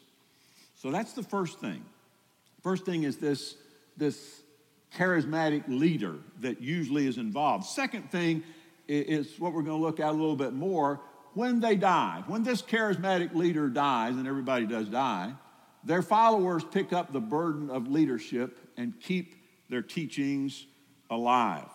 So 0.76 0.92
that's 0.92 1.14
the 1.14 1.24
first 1.24 1.60
thing. 1.60 1.84
First 2.64 2.86
thing 2.86 3.04
is 3.04 3.18
this, 3.18 3.56
this 3.98 4.42
charismatic 4.96 5.64
leader 5.68 6.16
that 6.42 6.62
usually 6.62 7.08
is 7.08 7.18
involved. 7.18 7.66
Second 7.66 8.12
thing 8.12 8.44
is 8.88 9.40
what 9.40 9.54
we're 9.54 9.64
going 9.64 9.80
to 9.80 9.86
look 9.86 10.00
at 10.00 10.10
a 10.10 10.12
little 10.12 10.36
bit 10.36 10.54
more. 10.54 11.00
When 11.34 11.60
they 11.60 11.76
die, 11.76 12.24
when 12.28 12.44
this 12.44 12.62
charismatic 12.62 13.34
leader 13.34 13.70
dies, 13.70 14.16
and 14.16 14.28
everybody 14.28 14.66
does 14.66 14.88
die, 14.88 15.34
their 15.84 16.02
followers 16.02 16.64
pick 16.64 16.94
up 16.94 17.14
the 17.14 17.22
burden 17.22 17.70
of 17.70 17.88
leadership 17.88 18.58
and 18.78 19.00
keep 19.00 19.36
their 19.70 19.82
teachings 19.82 20.66
alive. 21.10 21.70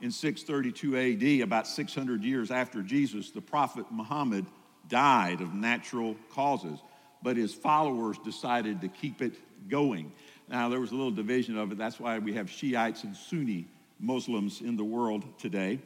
In 0.00 0.10
632 0.10 0.96
AD, 0.96 1.42
about 1.42 1.66
600 1.66 2.24
years 2.24 2.50
after 2.50 2.82
Jesus, 2.82 3.30
the 3.30 3.40
prophet 3.40 3.84
Muhammad 3.90 4.46
died 4.88 5.40
of 5.40 5.52
natural 5.52 6.16
causes, 6.32 6.78
but 7.22 7.36
his 7.36 7.52
followers 7.52 8.16
decided 8.24 8.80
to 8.80 8.88
keep 8.88 9.20
it 9.20 9.34
going. 9.68 10.12
Now, 10.48 10.68
there 10.68 10.80
was 10.80 10.90
a 10.90 10.94
little 10.94 11.10
division 11.10 11.58
of 11.58 11.70
it. 11.70 11.78
That's 11.78 12.00
why 12.00 12.18
we 12.18 12.32
have 12.34 12.48
Shiites 12.48 13.04
and 13.04 13.14
Sunni 13.14 13.68
Muslims 13.98 14.62
in 14.62 14.76
the 14.76 14.84
world 14.84 15.24
today. 15.38 15.80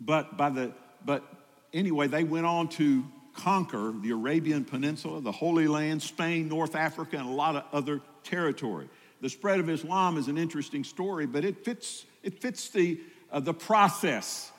But 0.00 0.36
by 0.36 0.50
the 0.50 0.72
but 1.04 1.39
anyway, 1.72 2.06
they 2.06 2.24
went 2.24 2.46
on 2.46 2.68
to 2.68 3.04
conquer 3.34 3.92
the 4.02 4.10
Arabian 4.10 4.64
Peninsula, 4.64 5.20
the 5.20 5.32
Holy 5.32 5.66
Land, 5.66 6.02
Spain, 6.02 6.48
North 6.48 6.74
Africa, 6.74 7.16
and 7.16 7.28
a 7.28 7.32
lot 7.32 7.56
of 7.56 7.64
other 7.72 8.00
territory. 8.24 8.88
The 9.20 9.28
spread 9.28 9.60
of 9.60 9.68
Islam 9.68 10.16
is 10.16 10.28
an 10.28 10.38
interesting 10.38 10.84
story, 10.84 11.26
but 11.26 11.44
it 11.44 11.64
fits, 11.64 12.06
it 12.22 12.40
fits 12.40 12.70
the, 12.70 13.00
uh, 13.30 13.40
the 13.40 13.54
process 13.54 14.50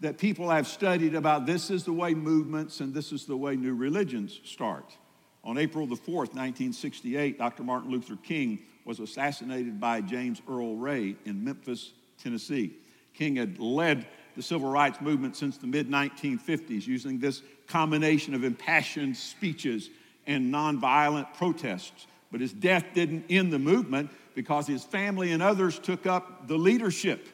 that 0.00 0.18
people 0.18 0.50
have 0.50 0.66
studied 0.66 1.14
about 1.14 1.46
this 1.46 1.70
is 1.70 1.84
the 1.84 1.92
way 1.92 2.14
movements 2.14 2.80
and 2.80 2.94
this 2.94 3.12
is 3.12 3.26
the 3.26 3.36
way 3.36 3.56
new 3.56 3.74
religions 3.74 4.40
start. 4.44 4.96
On 5.44 5.56
April 5.58 5.86
the 5.86 5.96
4th, 5.96 6.34
1968, 6.34 7.38
Dr. 7.38 7.62
Martin 7.62 7.90
Luther 7.90 8.16
King 8.16 8.60
was 8.84 9.00
assassinated 9.00 9.80
by 9.80 10.00
James 10.00 10.42
Earl 10.48 10.76
Ray 10.76 11.16
in 11.24 11.42
Memphis, 11.42 11.92
Tennessee. 12.22 12.76
King 13.14 13.36
had 13.36 13.58
led 13.58 14.06
the 14.38 14.42
civil 14.44 14.70
rights 14.70 15.00
movement 15.00 15.34
since 15.34 15.56
the 15.58 15.66
mid 15.66 15.90
1950s, 15.90 16.86
using 16.86 17.18
this 17.18 17.42
combination 17.66 18.34
of 18.34 18.44
impassioned 18.44 19.16
speeches 19.16 19.90
and 20.28 20.54
nonviolent 20.54 21.34
protests. 21.34 22.06
But 22.30 22.40
his 22.40 22.52
death 22.52 22.84
didn't 22.94 23.24
end 23.28 23.52
the 23.52 23.58
movement 23.58 24.10
because 24.36 24.68
his 24.68 24.84
family 24.84 25.32
and 25.32 25.42
others 25.42 25.80
took 25.80 26.06
up 26.06 26.46
the 26.46 26.56
leadership. 26.56 27.26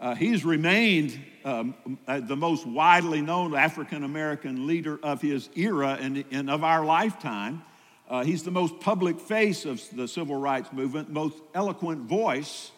Uh, 0.00 0.16
he's 0.16 0.44
remained 0.44 1.16
um, 1.44 1.76
uh, 2.08 2.18
the 2.18 2.34
most 2.34 2.66
widely 2.66 3.20
known 3.20 3.54
African 3.54 4.02
American 4.02 4.66
leader 4.66 4.98
of 5.00 5.22
his 5.22 5.48
era 5.54 5.96
and, 6.00 6.24
and 6.32 6.50
of 6.50 6.64
our 6.64 6.84
lifetime. 6.84 7.62
Uh, 8.10 8.24
he's 8.24 8.42
the 8.42 8.50
most 8.50 8.80
public 8.80 9.20
face 9.20 9.64
of 9.64 9.80
the 9.94 10.08
civil 10.08 10.34
rights 10.34 10.72
movement, 10.72 11.08
most 11.08 11.36
eloquent 11.54 12.08
voice. 12.08 12.72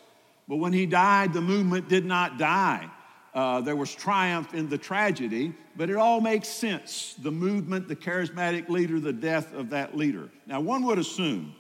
But 0.47 0.57
when 0.57 0.75
he 0.75 0.85
died, 0.85 1.33
the 1.33 1.41
movement 1.41 1.89
did 1.89 2.05
not 2.05 2.37
die. 2.37 2.91
Uh, 3.33 3.61
there 3.61 3.77
was 3.77 3.95
triumph 3.95 4.55
in 4.55 4.69
the 4.69 4.79
tragedy, 4.79 5.53
but 5.77 5.89
it 5.89 5.97
all 5.97 6.21
makes 6.21 6.49
sense 6.49 7.15
the 7.23 7.31
movement, 7.31 7.87
the 7.87 7.95
charismatic 7.95 8.69
leader, 8.69 8.99
the 8.99 9.13
death 9.13 9.55
of 9.55 9.71
that 9.71 9.97
leader. 9.97 10.29
Now, 10.47 10.61
one 10.61 10.83
would 10.85 10.99
assume, 10.99 11.55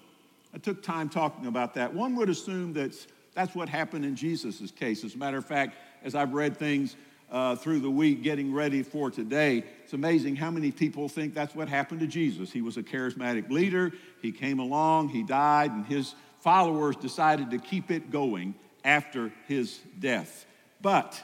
I 0.53 0.59
took 0.59 0.83
time 0.83 1.09
talking 1.09 1.47
about 1.47 1.75
that, 1.75 1.95
one 1.95 2.17
would 2.17 2.29
assume 2.29 2.73
that 2.73 2.95
that's 3.35 3.55
what 3.55 3.69
happened 3.69 4.05
in 4.05 4.17
Jesus' 4.17 4.71
case. 4.73 5.05
As 5.05 5.15
a 5.15 5.19
matter 5.19 5.39
of 5.39 5.47
fact, 5.47 5.77
as 6.03 6.17
I've 6.17 6.33
read 6.33 6.57
things 6.57 6.97
uh, 7.31 7.55
through 7.55 7.79
the 7.79 7.91
week 7.91 8.25
getting 8.25 8.53
ready 8.53 8.83
for 8.83 9.09
today, 9.09 9.62
it's 9.85 9.93
amazing 9.93 10.35
how 10.35 10.50
many 10.50 10.73
people 10.73 11.09
think 11.09 11.35
that's 11.35 11.55
what 11.55 11.69
happened 11.69 12.00
to 12.00 12.09
Jesus. 12.09 12.50
He 12.50 12.62
was 12.62 12.79
a 12.79 12.83
charismatic 12.83 13.49
leader, 13.49 13.93
he 14.21 14.33
came 14.33 14.59
along, 14.59 15.11
he 15.11 15.23
died, 15.23 15.71
and 15.71 15.87
his 15.87 16.17
followers 16.41 16.97
decided 16.97 17.53
to 17.53 17.59
keep 17.59 17.93
it 17.93 18.11
going 18.11 18.55
after 18.85 19.33
his 19.47 19.79
death. 20.00 20.47
But 20.83 21.23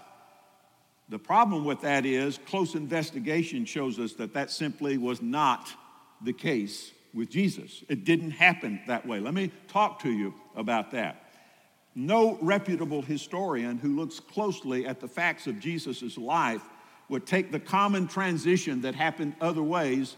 the 1.09 1.19
problem 1.19 1.65
with 1.65 1.81
that 1.83 2.05
is 2.05 2.39
close 2.47 2.75
investigation 2.75 3.65
shows 3.65 3.99
us 3.99 4.15
that 4.15 4.35
that 4.35 4.51
simply 4.51 4.99
was 4.99 5.23
not 5.23 5.73
the 6.23 6.33
case 6.33 6.93
with 7.15 7.31
Jesus. 7.31 7.85
It 7.89 8.05
didn't 8.05 8.33
happen 8.33 8.81
that 8.87 9.07
way. 9.07 9.21
Let 9.21 9.35
me 9.35 9.53
talk 9.69 10.01
to 10.03 10.11
you 10.11 10.35
about 10.57 10.91
that. 10.91 11.23
No 11.95 12.37
reputable 12.43 13.03
historian 13.03 13.79
who 13.79 13.97
looks 13.97 14.21
closely 14.21 14.87
at 14.87 15.01
the 15.01 15.09
facts 15.09 15.47
of 15.47 15.61
Jesus' 15.61 16.19
life 16.19 16.63
would 17.09 17.25
take 17.25 17.53
the 17.53 17.61
common 17.61 18.09
transition 18.09 18.83
that 18.83 18.95
happened 18.95 19.35
other 19.41 19.63
ways 19.63 20.17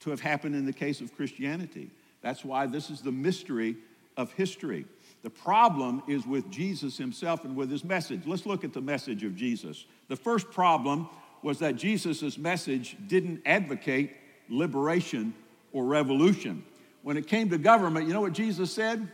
to 0.00 0.10
have 0.10 0.20
happened 0.20 0.54
in 0.54 0.66
the 0.66 0.72
case 0.72 1.00
of 1.00 1.14
Christianity. 1.14 1.90
That's 2.20 2.44
why 2.44 2.66
this 2.66 2.90
is 2.90 3.00
the 3.00 3.12
mystery 3.12 3.76
of 4.16 4.32
history. 4.32 4.84
The 5.22 5.30
problem 5.30 6.02
is 6.06 6.26
with 6.26 6.50
Jesus 6.50 6.96
himself 6.96 7.44
and 7.44 7.56
with 7.56 7.70
his 7.70 7.84
message. 7.84 8.22
Let's 8.26 8.46
look 8.46 8.64
at 8.64 8.72
the 8.72 8.80
message 8.80 9.24
of 9.24 9.34
Jesus. 9.34 9.84
The 10.08 10.16
first 10.16 10.50
problem 10.50 11.08
was 11.42 11.58
that 11.58 11.76
Jesus' 11.76 12.38
message 12.38 12.96
didn't 13.06 13.42
advocate 13.44 14.16
liberation 14.48 15.34
or 15.72 15.84
revolution. 15.84 16.64
When 17.02 17.16
it 17.16 17.26
came 17.26 17.48
to 17.50 17.58
government, 17.58 18.06
you 18.06 18.12
know 18.12 18.20
what 18.20 18.32
Jesus 18.32 18.72
said? 18.72 19.10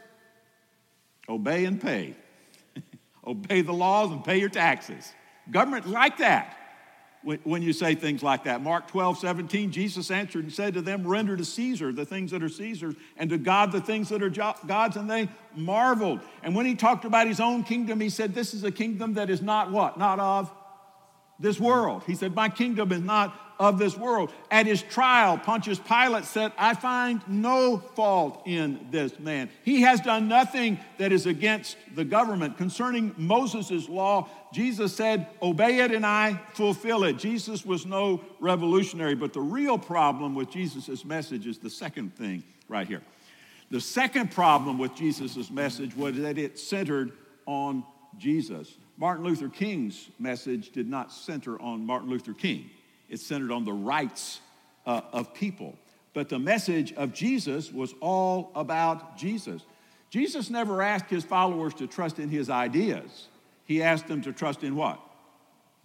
Obey 1.29 1.65
and 1.65 1.81
pay. 1.81 2.15
Obey 3.27 3.63
the 3.63 3.73
laws 3.73 4.11
and 4.11 4.25
pay 4.25 4.39
your 4.39 4.51
taxes. 4.51 5.13
Government 5.51 5.89
like 5.89 6.19
that 6.19 6.57
when 7.25 7.63
you 7.63 7.73
say 7.73 7.95
things 7.95 8.23
like 8.23 8.45
that. 8.45 8.63
Mark 8.63 8.89
12, 8.89 9.19
17, 9.19 9.73
Jesus 9.73 10.11
answered 10.11 10.45
and 10.45 10.53
said 10.53 10.75
to 10.75 10.83
them, 10.83 11.07
Render 11.07 11.37
to 11.37 11.45
Caesar 11.45 11.93
the 11.93 12.05
things 12.05 12.31
that 12.33 12.43
are 12.43 12.49
Caesar's, 12.49 12.95
and 13.17 13.31
to 13.31 13.39
God 13.39 13.73
the 13.73 13.81
things 13.81 14.11
that 14.11 14.23
are 14.23 14.31
God's. 14.31 14.97
And 14.97 15.11
they 15.11 15.29
marveled. 15.57 16.21
And 16.43 16.55
when 16.55 16.67
he 16.67 16.75
talked 16.75 17.05
about 17.05 17.27
his 17.27 17.41
own 17.41 17.65
kingdom, 17.65 18.01
he 18.01 18.11
said, 18.11 18.35
This 18.35 18.53
is 18.53 18.65
a 18.65 18.71
kingdom 18.71 19.15
that 19.15 19.31
is 19.31 19.41
not 19.41 19.71
what? 19.71 19.99
Not 19.99 20.21
of 20.21 20.53
this 21.39 21.59
world. 21.59 22.03
He 22.07 22.15
said, 22.15 22.35
My 22.35 22.49
kingdom 22.49 22.93
is 22.93 23.01
not 23.01 23.39
of 23.59 23.79
this 23.79 23.97
world. 23.97 24.33
At 24.51 24.67
his 24.67 24.83
trial, 24.83 25.39
Pontius 25.39 25.79
Pilate 25.79 26.25
said, 26.25 26.53
I 26.59 26.75
find 26.75 27.23
no 27.29 27.79
fault 27.79 28.43
in 28.47 28.89
this 28.91 29.19
man. 29.19 29.49
He 29.63 29.83
has 29.83 30.01
done 30.01 30.29
nothing 30.29 30.79
that 30.99 31.13
is 31.13 31.27
against 31.27 31.77
the 31.95 32.05
government. 32.05 32.57
Concerning 32.57 33.15
Moses' 33.17 33.89
law, 33.89 34.29
Jesus 34.53 34.95
said, 34.95 35.29
Obey 35.43 35.81
it 35.81 35.93
and 35.93 36.05
I 36.05 36.41
fulfill 36.55 37.05
it. 37.05 37.19
Jesus 37.19 37.65
was 37.65 37.87
no 37.87 38.23
revolutionary, 38.41 39.15
but 39.15 39.33
the 39.33 39.41
real 39.41 39.79
problem 39.79 40.35
with 40.35 40.51
Jesus' 40.51 41.05
message 41.05 41.47
is 41.47 41.59
the 41.59 41.71
second 41.71 42.15
thing 42.17 42.43
right 42.69 42.87
here. 42.87 43.03
The 43.71 43.81
second 43.81 44.31
problem 44.31 44.79
with 44.79 44.95
Jesus' 44.95 45.51
message 45.51 45.97
was 45.97 46.17
that 46.17 46.39
it 46.39 46.59
centered 46.59 47.13
on 47.47 47.85
Jesus. 48.19 48.77
Martin 48.97 49.25
Luther 49.25 49.49
King's 49.49 50.09
message 50.19 50.71
did 50.71 50.89
not 50.89 51.13
center 51.13 51.61
on 51.61 51.85
Martin 51.85 52.09
Luther 52.09 52.33
King, 52.33 52.71
it 53.09 53.21
centered 53.21 53.51
on 53.51 53.65
the 53.65 53.73
rights 53.73 54.41
uh, 54.87 55.01
of 55.13 55.35
people. 55.35 55.77
But 56.13 56.29
the 56.29 56.39
message 56.39 56.93
of 56.93 57.13
Jesus 57.13 57.73
was 57.73 57.95
all 58.01 58.53
about 58.55 59.17
Jesus. 59.17 59.63
Jesus 60.11 60.49
never 60.49 60.81
asked 60.81 61.11
his 61.11 61.25
followers 61.25 61.75
to 61.75 61.89
trust 61.89 62.21
in 62.21 62.29
his 62.29 62.49
ideas. 62.49 63.29
He 63.65 63.83
asked 63.83 64.07
them 64.07 64.23
to 64.23 64.33
trust 64.33 64.63
in 64.63 64.77
what? 64.77 65.01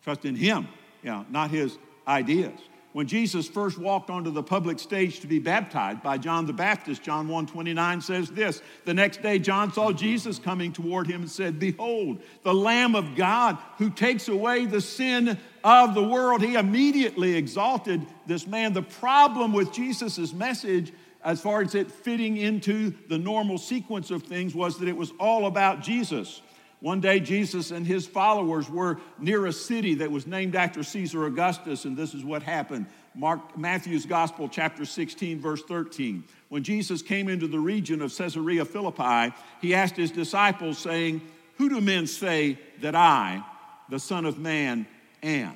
Trust 0.03 0.25
in 0.25 0.35
him, 0.35 0.67
you 1.01 1.09
know, 1.09 1.25
not 1.29 1.49
his 1.49 1.77
ideas. 2.07 2.59
When 2.91 3.05
Jesus 3.05 3.47
first 3.47 3.77
walked 3.77 4.09
onto 4.09 4.31
the 4.31 4.41
public 4.41 4.79
stage 4.79 5.19
to 5.19 5.27
be 5.27 5.37
baptized 5.37 6.01
by 6.01 6.17
John 6.17 6.47
the 6.47 6.53
Baptist, 6.53 7.03
John 7.03 7.27
1:29 7.27 8.01
says 8.01 8.29
this, 8.29 8.61
the 8.85 8.93
next 8.95 9.21
day 9.21 9.37
John 9.37 9.71
saw 9.71 9.91
Jesus 9.91 10.39
coming 10.39 10.73
toward 10.73 11.05
him 11.05 11.21
and 11.21 11.29
said, 11.29 11.59
"Behold, 11.59 12.19
the 12.43 12.53
Lamb 12.53 12.95
of 12.95 13.15
God 13.15 13.57
who 13.77 13.91
takes 13.91 14.27
away 14.27 14.65
the 14.65 14.81
sin 14.81 15.37
of 15.63 15.93
the 15.93 16.03
world. 16.03 16.41
He 16.41 16.55
immediately 16.55 17.35
exalted 17.35 18.05
this 18.25 18.47
man. 18.47 18.73
The 18.73 18.81
problem 18.81 19.53
with 19.53 19.71
Jesus' 19.71 20.33
message, 20.33 20.91
as 21.23 21.41
far 21.41 21.61
as 21.61 21.75
it 21.75 21.91
fitting 21.91 22.37
into 22.37 22.93
the 23.07 23.17
normal 23.17 23.57
sequence 23.57 24.09
of 24.09 24.23
things, 24.23 24.55
was 24.55 24.77
that 24.79 24.87
it 24.87 24.95
was 24.95 25.11
all 25.19 25.45
about 25.45 25.81
Jesus. 25.81 26.41
One 26.81 27.01
day, 27.01 27.19
Jesus 27.19 27.71
and 27.71 27.85
his 27.85 28.07
followers 28.07 28.69
were 28.69 28.99
near 29.17 29.45
a 29.45 29.51
city 29.51 29.95
that 29.95 30.11
was 30.11 30.25
named 30.25 30.55
after 30.55 30.81
Caesar 30.81 31.25
Augustus, 31.25 31.83
and 31.83 31.97
this 31.97 32.13
is 32.13 32.23
what 32.23 32.41
happened. 32.41 32.85
Mark, 33.13 33.57
Matthew's 33.57 34.05
Gospel, 34.05 34.47
chapter 34.47 34.85
16, 34.85 35.41
verse 35.41 35.61
13. 35.63 36.23
When 36.47 36.63
Jesus 36.63 37.01
came 37.01 37.27
into 37.27 37.47
the 37.47 37.59
region 37.59 38.01
of 38.01 38.15
Caesarea 38.15 38.63
Philippi, 38.63 39.35
he 39.61 39.73
asked 39.73 39.97
his 39.97 40.11
disciples, 40.11 40.77
saying, 40.77 41.21
Who 41.57 41.67
do 41.67 41.81
men 41.81 42.07
say 42.07 42.57
that 42.79 42.95
I, 42.95 43.43
the 43.89 43.99
Son 43.99 44.25
of 44.25 44.39
Man, 44.39 44.87
am? 45.21 45.55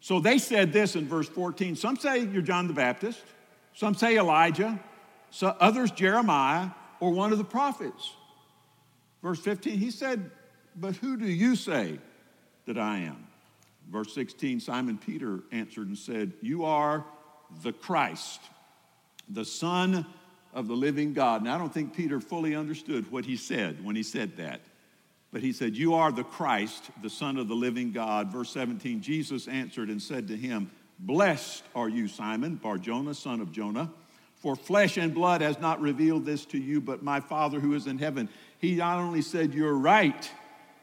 So 0.00 0.20
they 0.20 0.36
said 0.36 0.74
this 0.74 0.94
in 0.94 1.08
verse 1.08 1.28
14. 1.28 1.74
Some 1.76 1.96
say 1.96 2.18
you're 2.18 2.42
John 2.42 2.68
the 2.68 2.74
Baptist, 2.74 3.22
some 3.72 3.94
say 3.94 4.18
Elijah, 4.18 4.78
so 5.30 5.56
others 5.58 5.90
Jeremiah, 5.90 6.68
or 7.00 7.12
one 7.12 7.32
of 7.32 7.38
the 7.38 7.44
prophets. 7.44 8.12
Verse 9.24 9.40
15, 9.40 9.78
he 9.78 9.90
said, 9.90 10.30
But 10.76 10.96
who 10.96 11.16
do 11.16 11.26
you 11.26 11.56
say 11.56 11.98
that 12.66 12.76
I 12.76 12.98
am? 12.98 13.26
Verse 13.90 14.14
16, 14.14 14.60
Simon 14.60 14.98
Peter 14.98 15.40
answered 15.50 15.88
and 15.88 15.96
said, 15.96 16.34
You 16.42 16.64
are 16.64 17.06
the 17.62 17.72
Christ, 17.72 18.42
the 19.30 19.46
Son 19.46 20.04
of 20.52 20.68
the 20.68 20.74
living 20.74 21.14
God. 21.14 21.42
Now, 21.42 21.54
I 21.54 21.58
don't 21.58 21.72
think 21.72 21.96
Peter 21.96 22.20
fully 22.20 22.54
understood 22.54 23.10
what 23.10 23.24
he 23.24 23.38
said 23.38 23.82
when 23.82 23.96
he 23.96 24.02
said 24.02 24.36
that. 24.36 24.60
But 25.32 25.40
he 25.40 25.54
said, 25.54 25.74
You 25.74 25.94
are 25.94 26.12
the 26.12 26.22
Christ, 26.22 26.90
the 27.02 27.08
Son 27.08 27.38
of 27.38 27.48
the 27.48 27.54
living 27.54 27.92
God. 27.92 28.30
Verse 28.30 28.50
17, 28.50 29.00
Jesus 29.00 29.48
answered 29.48 29.88
and 29.88 30.02
said 30.02 30.28
to 30.28 30.36
him, 30.36 30.70
Blessed 30.98 31.64
are 31.74 31.88
you, 31.88 32.08
Simon, 32.08 32.56
Barjona, 32.56 33.14
son 33.14 33.40
of 33.40 33.52
Jonah, 33.52 33.90
for 34.36 34.54
flesh 34.54 34.98
and 34.98 35.14
blood 35.14 35.40
has 35.40 35.58
not 35.58 35.80
revealed 35.80 36.26
this 36.26 36.44
to 36.44 36.58
you, 36.58 36.78
but 36.78 37.02
my 37.02 37.18
Father 37.18 37.60
who 37.60 37.72
is 37.72 37.86
in 37.86 37.98
heaven 37.98 38.28
he 38.58 38.76
not 38.76 38.98
only 38.98 39.22
said, 39.22 39.54
You're 39.54 39.76
right, 39.76 40.30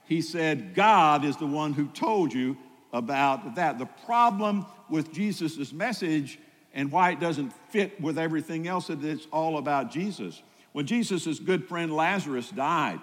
he 0.06 0.22
said, 0.22 0.75
God 0.75 1.24
is 1.24 1.38
the 1.38 1.48
one 1.48 1.74
who 1.74 1.88
told 1.88 2.34
you 2.34 2.58
about 2.94 3.56
that. 3.56 3.80
The 3.80 3.86
problem 4.06 4.66
with 4.90 5.13
Jesus' 5.13 5.72
message 5.72 6.40
and 6.74 6.92
why 6.92 7.12
it 7.12 7.20
doesn't 7.20 7.54
fit 7.70 8.00
with 8.00 8.18
everything 8.18 8.68
else 8.68 8.90
is 8.90 9.04
it's 9.04 9.28
all 9.32 9.58
about 9.58 9.92
Jesus. 9.92 10.42
When 10.74 10.86
Jesus' 10.86 11.40
good 11.40 11.68
friend 11.68 11.94
Lazarus 11.94 12.50
died, 12.50 13.00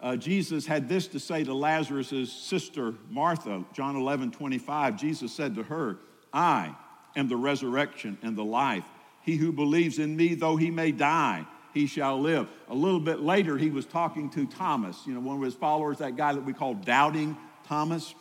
uh, 0.00 0.16
Jesus 0.16 0.66
had 0.66 0.88
this 0.88 1.08
to 1.08 1.18
say 1.18 1.42
to 1.42 1.54
Lazarus' 1.54 2.32
sister 2.32 2.94
Martha, 3.10 3.64
John 3.72 3.96
11, 3.96 4.30
25. 4.30 4.96
Jesus 4.96 5.32
said 5.32 5.56
to 5.56 5.64
her, 5.64 5.98
I 6.32 6.76
am 7.16 7.28
the 7.28 7.36
resurrection 7.36 8.18
and 8.22 8.36
the 8.36 8.44
life. 8.44 8.84
He 9.22 9.36
who 9.36 9.50
believes 9.52 9.98
in 9.98 10.16
me, 10.16 10.34
though 10.34 10.56
he 10.56 10.70
may 10.70 10.92
die, 10.92 11.46
he 11.74 11.86
shall 11.86 12.20
live. 12.20 12.48
A 12.68 12.74
little 12.74 13.00
bit 13.00 13.20
later, 13.20 13.56
he 13.56 13.70
was 13.70 13.86
talking 13.86 14.30
to 14.30 14.46
Thomas, 14.46 15.06
you 15.06 15.14
know, 15.14 15.20
one 15.20 15.36
of 15.36 15.42
his 15.42 15.54
followers, 15.54 15.98
that 15.98 16.16
guy 16.16 16.32
that 16.32 16.44
we 16.44 16.52
call 16.52 16.74
Doubting 16.74 17.36
Thomas. 17.66 18.14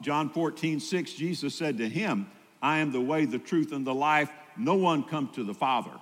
John 0.00 0.30
14, 0.30 0.80
6, 0.80 1.12
Jesus 1.12 1.54
said 1.54 1.78
to 1.78 1.88
him, 1.88 2.28
I 2.62 2.78
am 2.78 2.92
the 2.92 3.00
way, 3.00 3.24
the 3.24 3.38
truth, 3.38 3.72
and 3.72 3.86
the 3.86 3.94
life. 3.94 4.30
No 4.56 4.74
one 4.74 5.02
comes 5.04 5.34
to 5.36 5.44
the 5.44 5.54
Father 5.54 5.92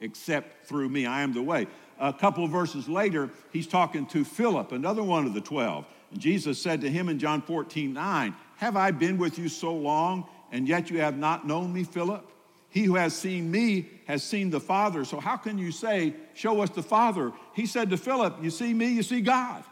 except 0.00 0.66
through 0.66 0.88
me. 0.88 1.06
I 1.06 1.22
am 1.22 1.32
the 1.32 1.42
way. 1.42 1.66
A 1.98 2.12
couple 2.12 2.46
verses 2.48 2.88
later, 2.88 3.30
he's 3.52 3.66
talking 3.66 4.06
to 4.06 4.24
Philip, 4.24 4.72
another 4.72 5.02
one 5.02 5.26
of 5.26 5.34
the 5.34 5.40
12. 5.40 5.84
And 6.10 6.20
Jesus 6.20 6.60
said 6.60 6.80
to 6.80 6.90
him 6.90 7.08
in 7.08 7.18
John 7.18 7.42
14, 7.42 7.92
9, 7.92 8.34
Have 8.56 8.76
I 8.76 8.90
been 8.90 9.18
with 9.18 9.38
you 9.38 9.48
so 9.48 9.74
long, 9.74 10.26
and 10.50 10.66
yet 10.66 10.90
you 10.90 11.00
have 11.00 11.18
not 11.18 11.46
known 11.46 11.72
me, 11.72 11.84
Philip? 11.84 12.26
He 12.70 12.84
who 12.84 12.94
has 12.94 13.14
seen 13.14 13.50
me 13.50 13.90
has 14.06 14.22
seen 14.22 14.50
the 14.50 14.60
Father. 14.60 15.04
So 15.04 15.20
how 15.20 15.36
can 15.36 15.58
you 15.58 15.72
say, 15.72 16.14
Show 16.34 16.60
us 16.62 16.70
the 16.70 16.82
Father? 16.82 17.32
He 17.54 17.66
said 17.66 17.90
to 17.90 17.96
Philip, 17.96 18.38
You 18.42 18.50
see 18.50 18.72
me, 18.72 18.88
you 18.88 19.02
see 19.02 19.20
God. 19.20 19.64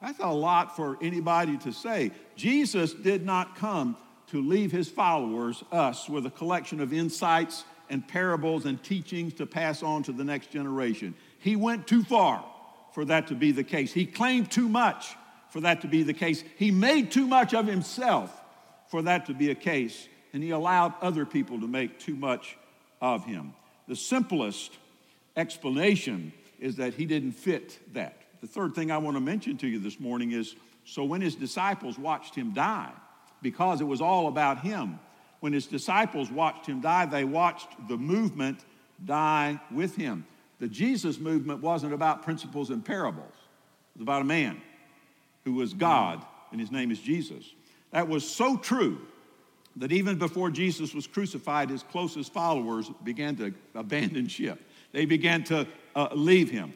That's 0.00 0.20
a 0.20 0.28
lot 0.28 0.76
for 0.76 0.98
anybody 1.00 1.56
to 1.58 1.72
say. 1.72 2.12
Jesus 2.36 2.92
did 2.92 3.24
not 3.24 3.56
come 3.56 3.96
to 4.28 4.42
leave 4.42 4.70
his 4.70 4.88
followers, 4.88 5.64
us, 5.72 6.08
with 6.08 6.26
a 6.26 6.30
collection 6.30 6.80
of 6.80 6.92
insights 6.92 7.64
and 7.88 8.06
parables 8.06 8.66
and 8.66 8.82
teachings 8.82 9.32
to 9.34 9.46
pass 9.46 9.82
on 9.82 10.02
to 10.02 10.12
the 10.12 10.24
next 10.24 10.50
generation. 10.50 11.14
He 11.38 11.56
went 11.56 11.86
too 11.86 12.02
far 12.04 12.44
for 12.92 13.04
that 13.06 13.28
to 13.28 13.34
be 13.34 13.52
the 13.52 13.64
case. 13.64 13.92
He 13.92 14.04
claimed 14.04 14.50
too 14.50 14.68
much 14.68 15.16
for 15.48 15.60
that 15.60 15.80
to 15.82 15.88
be 15.88 16.02
the 16.02 16.12
case. 16.12 16.44
He 16.56 16.70
made 16.70 17.10
too 17.10 17.26
much 17.26 17.54
of 17.54 17.66
himself 17.66 18.42
for 18.88 19.02
that 19.02 19.26
to 19.26 19.34
be 19.34 19.50
a 19.50 19.54
case 19.54 20.08
and 20.32 20.42
he 20.42 20.50
allowed 20.50 20.94
other 21.00 21.24
people 21.24 21.60
to 21.60 21.66
make 21.66 21.98
too 21.98 22.14
much 22.14 22.56
of 23.00 23.24
him. 23.24 23.54
The 23.88 23.96
simplest 23.96 24.76
explanation 25.36 26.32
is 26.58 26.76
that 26.76 26.94
he 26.94 27.06
didn't 27.06 27.32
fit 27.32 27.78
that. 27.92 28.22
The 28.40 28.46
third 28.46 28.74
thing 28.74 28.90
I 28.90 28.98
want 28.98 29.16
to 29.16 29.20
mention 29.20 29.56
to 29.58 29.66
you 29.66 29.78
this 29.78 30.00
morning 30.00 30.32
is 30.32 30.54
so 30.84 31.04
when 31.04 31.20
his 31.20 31.34
disciples 31.34 31.98
watched 31.98 32.34
him 32.34 32.52
die, 32.52 32.92
because 33.42 33.80
it 33.80 33.84
was 33.84 34.00
all 34.00 34.28
about 34.28 34.60
him, 34.60 34.98
when 35.40 35.52
his 35.52 35.66
disciples 35.66 36.30
watched 36.30 36.66
him 36.66 36.80
die, 36.80 37.06
they 37.06 37.24
watched 37.24 37.68
the 37.88 37.96
movement 37.96 38.64
die 39.04 39.60
with 39.70 39.96
him. 39.96 40.24
The 40.58 40.68
Jesus 40.68 41.18
movement 41.18 41.60
wasn't 41.60 41.92
about 41.92 42.22
principles 42.22 42.70
and 42.70 42.84
parables, 42.84 43.34
it 43.94 43.98
was 43.98 44.02
about 44.02 44.22
a 44.22 44.26
man 44.26 44.60
who 45.44 45.54
was 45.54 45.74
God, 45.74 46.24
and 46.50 46.60
his 46.60 46.70
name 46.70 46.90
is 46.90 47.00
Jesus. 47.00 47.44
That 47.90 48.08
was 48.08 48.28
so 48.28 48.56
true 48.56 49.00
that 49.76 49.92
even 49.92 50.18
before 50.18 50.50
Jesus 50.50 50.94
was 50.94 51.06
crucified, 51.06 51.70
his 51.70 51.82
closest 51.82 52.32
followers 52.32 52.90
began 53.04 53.36
to 53.36 53.52
abandon 53.74 54.26
ship. 54.28 54.60
They 54.92 55.04
began 55.04 55.44
to 55.44 55.66
uh, 55.94 56.08
leave 56.12 56.50
him. 56.50 56.72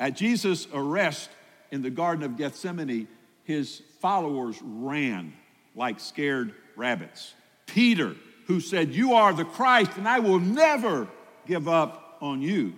At 0.00 0.16
Jesus' 0.16 0.66
arrest 0.72 1.28
in 1.70 1.82
the 1.82 1.90
Garden 1.90 2.24
of 2.24 2.36
Gethsemane, 2.36 3.08
his 3.44 3.82
followers 4.00 4.58
ran 4.62 5.34
like 5.74 6.00
scared 6.00 6.54
rabbits. 6.76 7.34
Peter, 7.66 8.14
who 8.46 8.60
said, 8.60 8.94
You 8.94 9.14
are 9.14 9.32
the 9.32 9.44
Christ, 9.44 9.92
and 9.96 10.08
I 10.08 10.20
will 10.20 10.40
never 10.40 11.08
give 11.46 11.68
up 11.68 12.18
on 12.20 12.42
you, 12.42 12.74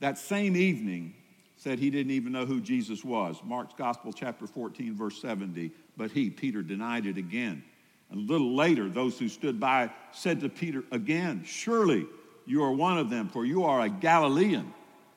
that 0.00 0.18
same 0.18 0.56
evening 0.56 1.14
said 1.56 1.78
he 1.78 1.88
didn't 1.88 2.12
even 2.12 2.32
know 2.32 2.44
who 2.44 2.60
Jesus 2.60 3.02
was. 3.02 3.40
Mark's 3.42 3.72
Gospel, 3.74 4.12
chapter 4.12 4.46
14, 4.46 4.94
verse 4.94 5.20
70. 5.20 5.70
But 5.96 6.10
he, 6.10 6.28
Peter, 6.28 6.62
denied 6.62 7.06
it 7.06 7.16
again. 7.16 7.64
A 8.12 8.16
little 8.16 8.54
later, 8.54 8.88
those 8.88 9.18
who 9.18 9.28
stood 9.28 9.58
by 9.58 9.90
said 10.12 10.40
to 10.40 10.48
Peter 10.48 10.84
again, 10.90 11.42
Surely 11.44 12.06
you 12.46 12.62
are 12.62 12.72
one 12.72 12.98
of 12.98 13.10
them, 13.10 13.28
for 13.28 13.44
you 13.44 13.64
are 13.64 13.80
a 13.80 13.88
Galilean, 13.88 14.72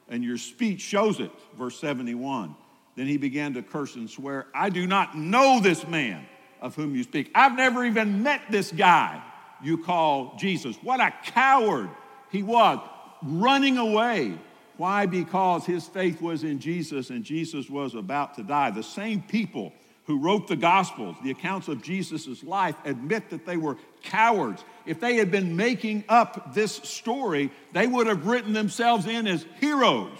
and 0.09 0.23
your 0.23 0.37
speech 0.37 0.81
shows 0.81 1.19
it. 1.19 1.31
Verse 1.57 1.79
71. 1.79 2.55
Then 2.95 3.05
he 3.05 3.17
began 3.17 3.53
to 3.53 3.61
curse 3.61 3.95
and 3.95 4.09
swear, 4.09 4.47
I 4.55 4.69
do 4.69 4.87
not 4.87 5.15
know 5.15 5.59
this 5.59 5.85
man 5.87 6.25
of 6.61 6.75
whom 6.75 6.95
you 6.95 7.03
speak. 7.03 7.29
I've 7.35 7.55
never 7.55 7.85
even 7.85 8.23
met 8.23 8.41
this 8.49 8.71
guy 8.71 9.21
you 9.61 9.77
call 9.77 10.35
Jesus. 10.37 10.77
What 10.81 10.99
a 10.99 11.13
coward 11.25 11.89
he 12.31 12.43
was, 12.43 12.79
running 13.21 13.77
away. 13.77 14.37
Why? 14.77 15.05
Because 15.05 15.65
his 15.65 15.87
faith 15.87 16.21
was 16.21 16.43
in 16.43 16.59
Jesus 16.59 17.09
and 17.09 17.23
Jesus 17.23 17.69
was 17.69 17.95
about 17.95 18.35
to 18.35 18.43
die. 18.43 18.71
The 18.71 18.83
same 18.83 19.21
people 19.21 19.73
who 20.07 20.17
wrote 20.17 20.47
the 20.47 20.55
Gospels, 20.55 21.17
the 21.21 21.31
accounts 21.31 21.67
of 21.67 21.83
Jesus' 21.83 22.41
life, 22.41 22.75
admit 22.85 23.29
that 23.29 23.45
they 23.45 23.57
were 23.57 23.77
cowards. 24.03 24.63
If 24.85 25.01
they 25.01 25.17
had 25.17 25.29
been 25.29 25.57
making 25.57 26.05
up 26.07 26.53
this 26.53 26.75
story, 26.75 27.51
they 27.73 27.87
would 27.87 28.07
have 28.07 28.25
written 28.25 28.53
themselves 28.53 29.05
in 29.05 29.27
as 29.27 29.45
heroes. 29.59 30.17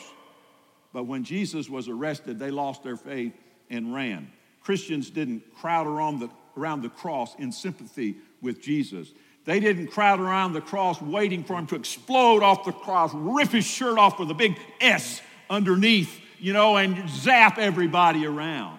But 0.92 1.06
when 1.06 1.24
Jesus 1.24 1.70
was 1.70 1.88
arrested, 1.88 2.38
they 2.38 2.52
lost 2.52 2.84
their 2.84 2.98
faith 2.98 3.34
and 3.70 3.94
ran. 3.94 4.30
Christians 4.62 5.10
didn't 5.10 5.56
crowd 5.56 5.88
around 5.88 6.20
the, 6.20 6.30
around 6.58 6.82
the 6.82 6.90
cross 6.90 7.34
in 7.40 7.54
sympathy 7.54 8.18
with 8.42 8.62
Jesus. 8.62 9.14
They 9.46 9.62
didn't 9.62 9.88
crowd 9.88 10.20
around 10.20 10.52
the 10.52 10.60
cross 10.60 11.02
waiting 11.02 11.46
for 11.46 11.54
him 11.54 11.68
to 11.68 11.76
explode 11.76 12.44
off 12.44 12.66
the 12.66 12.74
cross, 12.74 13.14
rip 13.14 13.52
his 13.52 13.66
shirt 13.66 13.98
off 13.98 14.20
with 14.20 14.30
a 14.32 14.34
big 14.34 14.60
S 14.82 15.22
underneath, 15.50 16.20
you 16.40 16.52
know, 16.52 16.76
and 16.76 17.10
zap 17.10 17.58
everybody 17.58 18.26
around. 18.26 18.77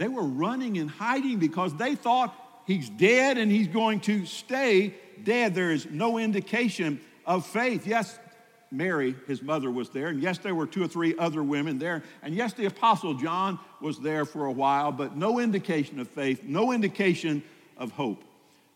They 0.00 0.08
were 0.08 0.24
running 0.24 0.78
and 0.78 0.88
hiding 0.88 1.40
because 1.40 1.76
they 1.76 1.94
thought 1.94 2.34
he's 2.66 2.88
dead 2.88 3.36
and 3.36 3.52
he's 3.52 3.68
going 3.68 4.00
to 4.00 4.24
stay 4.24 4.94
dead. 5.24 5.54
There 5.54 5.72
is 5.72 5.90
no 5.90 6.16
indication 6.16 7.02
of 7.26 7.44
faith. 7.44 7.86
Yes, 7.86 8.18
Mary, 8.70 9.14
his 9.26 9.42
mother, 9.42 9.70
was 9.70 9.90
there. 9.90 10.08
And 10.08 10.22
yes, 10.22 10.38
there 10.38 10.54
were 10.54 10.66
two 10.66 10.82
or 10.82 10.88
three 10.88 11.14
other 11.18 11.42
women 11.42 11.78
there. 11.78 12.02
And 12.22 12.34
yes, 12.34 12.54
the 12.54 12.64
Apostle 12.64 13.12
John 13.12 13.58
was 13.82 13.98
there 13.98 14.24
for 14.24 14.46
a 14.46 14.52
while, 14.52 14.90
but 14.90 15.18
no 15.18 15.38
indication 15.38 16.00
of 16.00 16.08
faith, 16.08 16.44
no 16.44 16.72
indication 16.72 17.42
of 17.76 17.90
hope. 17.90 18.24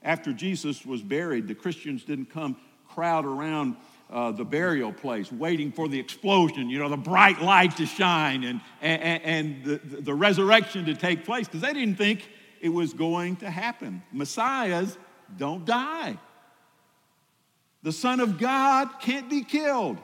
After 0.02 0.30
Jesus 0.30 0.84
was 0.84 1.00
buried, 1.00 1.48
the 1.48 1.54
Christians 1.54 2.04
didn't 2.04 2.28
come 2.28 2.54
crowd 2.87 3.24
around 3.24 3.76
uh, 4.10 4.30
the 4.30 4.44
burial 4.44 4.92
place, 4.92 5.32
waiting 5.32 5.72
for 5.72 5.88
the 5.88 5.98
explosion, 5.98 6.70
you 6.70 6.78
know, 6.78 6.88
the 6.88 6.96
bright 6.96 7.40
light 7.40 7.76
to 7.76 7.86
shine 7.86 8.44
and, 8.44 8.60
and, 8.80 9.22
and 9.22 9.64
the, 9.64 10.00
the 10.00 10.14
resurrection 10.14 10.84
to 10.84 10.94
take 10.94 11.24
place, 11.24 11.46
because 11.48 11.62
they 11.62 11.72
didn't 11.72 11.96
think 11.96 12.28
it 12.60 12.68
was 12.68 12.92
going 12.92 13.36
to 13.36 13.50
happen. 13.50 14.02
Messiahs 14.12 14.96
don't 15.36 15.64
die. 15.64 16.18
The 17.82 17.92
Son 17.92 18.20
of 18.20 18.38
God 18.38 18.88
can't 19.00 19.28
be 19.28 19.42
killed. 19.42 19.98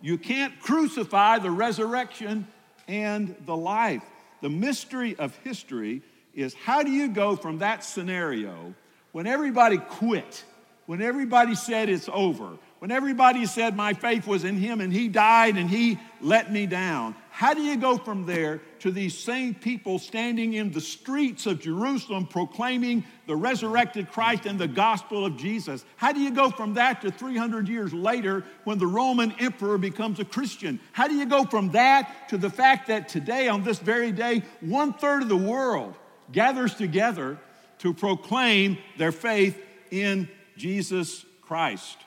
You 0.00 0.16
can't 0.16 0.58
crucify 0.60 1.38
the 1.38 1.50
resurrection 1.50 2.46
and 2.88 3.34
the 3.46 3.56
life. 3.56 4.02
The 4.42 4.50
mystery 4.50 5.16
of 5.16 5.36
history 5.38 6.02
is 6.34 6.54
how 6.54 6.82
do 6.82 6.90
you 6.90 7.08
go 7.08 7.36
from 7.36 7.58
that 7.58 7.82
scenario 7.82 8.74
when 9.12 9.26
everybody 9.26 9.78
quit, 9.78 10.44
when 10.84 11.00
everybody 11.02 11.54
said 11.54 11.88
it's 11.88 12.08
over, 12.12 12.58
when 12.78 12.90
everybody 12.90 13.46
said 13.46 13.74
my 13.74 13.94
faith 13.94 14.26
was 14.26 14.44
in 14.44 14.56
him 14.56 14.80
and 14.80 14.92
he 14.92 15.08
died 15.08 15.56
and 15.56 15.68
he 15.70 15.98
let 16.20 16.52
me 16.52 16.66
down? 16.66 17.14
How 17.30 17.54
do 17.54 17.62
you 17.62 17.76
go 17.76 17.98
from 17.98 18.24
there 18.24 18.60
to 18.80 18.90
these 18.90 19.16
same 19.16 19.54
people 19.54 19.98
standing 19.98 20.54
in 20.54 20.72
the 20.72 20.80
streets 20.80 21.46
of 21.46 21.60
Jerusalem 21.60 22.26
proclaiming 22.26 23.04
the 23.26 23.36
resurrected 23.36 24.10
Christ 24.10 24.46
and 24.46 24.58
the 24.58 24.68
gospel 24.68 25.24
of 25.24 25.36
Jesus? 25.36 25.84
How 25.96 26.12
do 26.12 26.20
you 26.20 26.30
go 26.30 26.50
from 26.50 26.74
that 26.74 27.02
to 27.02 27.10
300 27.10 27.68
years 27.68 27.92
later 27.92 28.44
when 28.64 28.78
the 28.78 28.86
Roman 28.86 29.32
emperor 29.32 29.76
becomes 29.76 30.18
a 30.18 30.24
Christian? 30.24 30.80
How 30.92 31.08
do 31.08 31.14
you 31.14 31.26
go 31.26 31.44
from 31.44 31.72
that 31.72 32.30
to 32.30 32.38
the 32.38 32.50
fact 32.50 32.88
that 32.88 33.08
today, 33.08 33.48
on 33.48 33.64
this 33.64 33.78
very 33.78 34.12
day, 34.12 34.42
one 34.60 34.92
third 34.94 35.22
of 35.22 35.28
the 35.28 35.36
world 35.36 35.94
gathers 36.32 36.74
together 36.74 37.38
to 37.80 37.92
proclaim 37.92 38.78
their 38.96 39.12
faith 39.12 39.62
in 39.90 40.28
Jesus 40.56 41.24
Christ? 41.42 41.98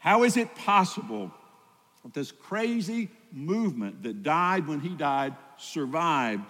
How 0.00 0.24
is 0.24 0.38
it 0.38 0.54
possible 0.54 1.30
that 2.02 2.14
this 2.14 2.32
crazy 2.32 3.10
movement 3.32 4.02
that 4.02 4.22
died 4.22 4.66
when 4.66 4.80
he 4.80 4.88
died 4.88 5.36
survived 5.58 6.42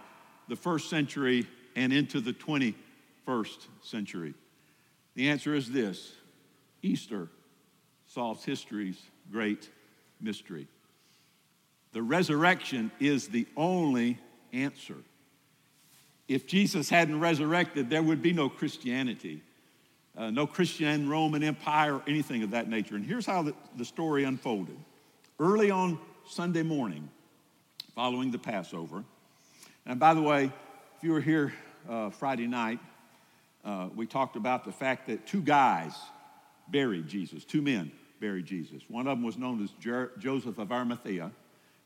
the 0.48 0.54
first 0.54 0.88
century 0.88 1.46
and 1.74 1.92
into 1.92 2.20
the 2.20 2.32
21st 2.32 3.66
century? 3.82 4.34
The 5.16 5.28
answer 5.28 5.52
is 5.52 5.70
this 5.70 6.12
Easter 6.80 7.28
solves 8.06 8.44
history's 8.44 9.02
great 9.32 9.68
mystery. 10.20 10.68
The 11.92 12.02
resurrection 12.02 12.92
is 13.00 13.26
the 13.28 13.48
only 13.56 14.18
answer. 14.52 14.96
If 16.28 16.46
Jesus 16.46 16.88
hadn't 16.88 17.18
resurrected, 17.18 17.90
there 17.90 18.02
would 18.02 18.22
be 18.22 18.32
no 18.32 18.48
Christianity, 18.48 19.42
uh, 20.16 20.30
no 20.30 20.46
Christian 20.46 21.08
Roman 21.08 21.42
Empire, 21.42 21.96
or 21.96 22.02
anything 22.06 22.42
of 22.42 22.50
that 22.50 22.68
nature. 22.68 22.96
And 22.96 23.04
here's 23.04 23.26
how 23.26 23.42
the, 23.42 23.54
the 23.76 23.84
story 23.84 24.24
unfolded. 24.24 24.76
Early 25.38 25.70
on 25.70 25.98
Sunday 26.28 26.62
morning 26.62 27.08
following 27.94 28.30
the 28.30 28.38
Passover. 28.38 29.04
And 29.86 29.98
by 29.98 30.14
the 30.14 30.22
way, 30.22 30.44
if 30.44 31.02
you 31.02 31.12
were 31.12 31.20
here 31.20 31.52
uh, 31.88 32.10
Friday 32.10 32.46
night, 32.46 32.78
uh, 33.64 33.88
we 33.94 34.06
talked 34.06 34.36
about 34.36 34.64
the 34.64 34.72
fact 34.72 35.06
that 35.08 35.26
two 35.26 35.42
guys 35.42 35.92
buried 36.68 37.06
Jesus, 37.08 37.44
two 37.44 37.62
men 37.62 37.90
buried 38.20 38.46
Jesus. 38.46 38.82
One 38.88 39.06
of 39.06 39.16
them 39.16 39.24
was 39.24 39.36
known 39.36 39.62
as 39.62 39.70
Jer- 39.80 40.12
Joseph 40.18 40.58
of 40.58 40.70
Arimathea, 40.70 41.30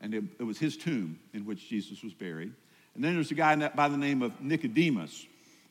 and 0.01 0.13
it, 0.13 0.23
it, 0.39 0.43
was 0.43 0.57
his 0.59 0.77
tomb 0.77 1.19
in 1.33 1.45
which 1.45 1.69
Jesus 1.69 2.03
was 2.03 2.13
buried. 2.13 2.53
And 2.93 3.03
then 3.03 3.15
there's 3.15 3.31
a 3.31 3.35
guy 3.35 3.55
by 3.69 3.87
the 3.87 3.97
name 3.97 4.21
of 4.21 4.39
Nicodemus 4.41 5.25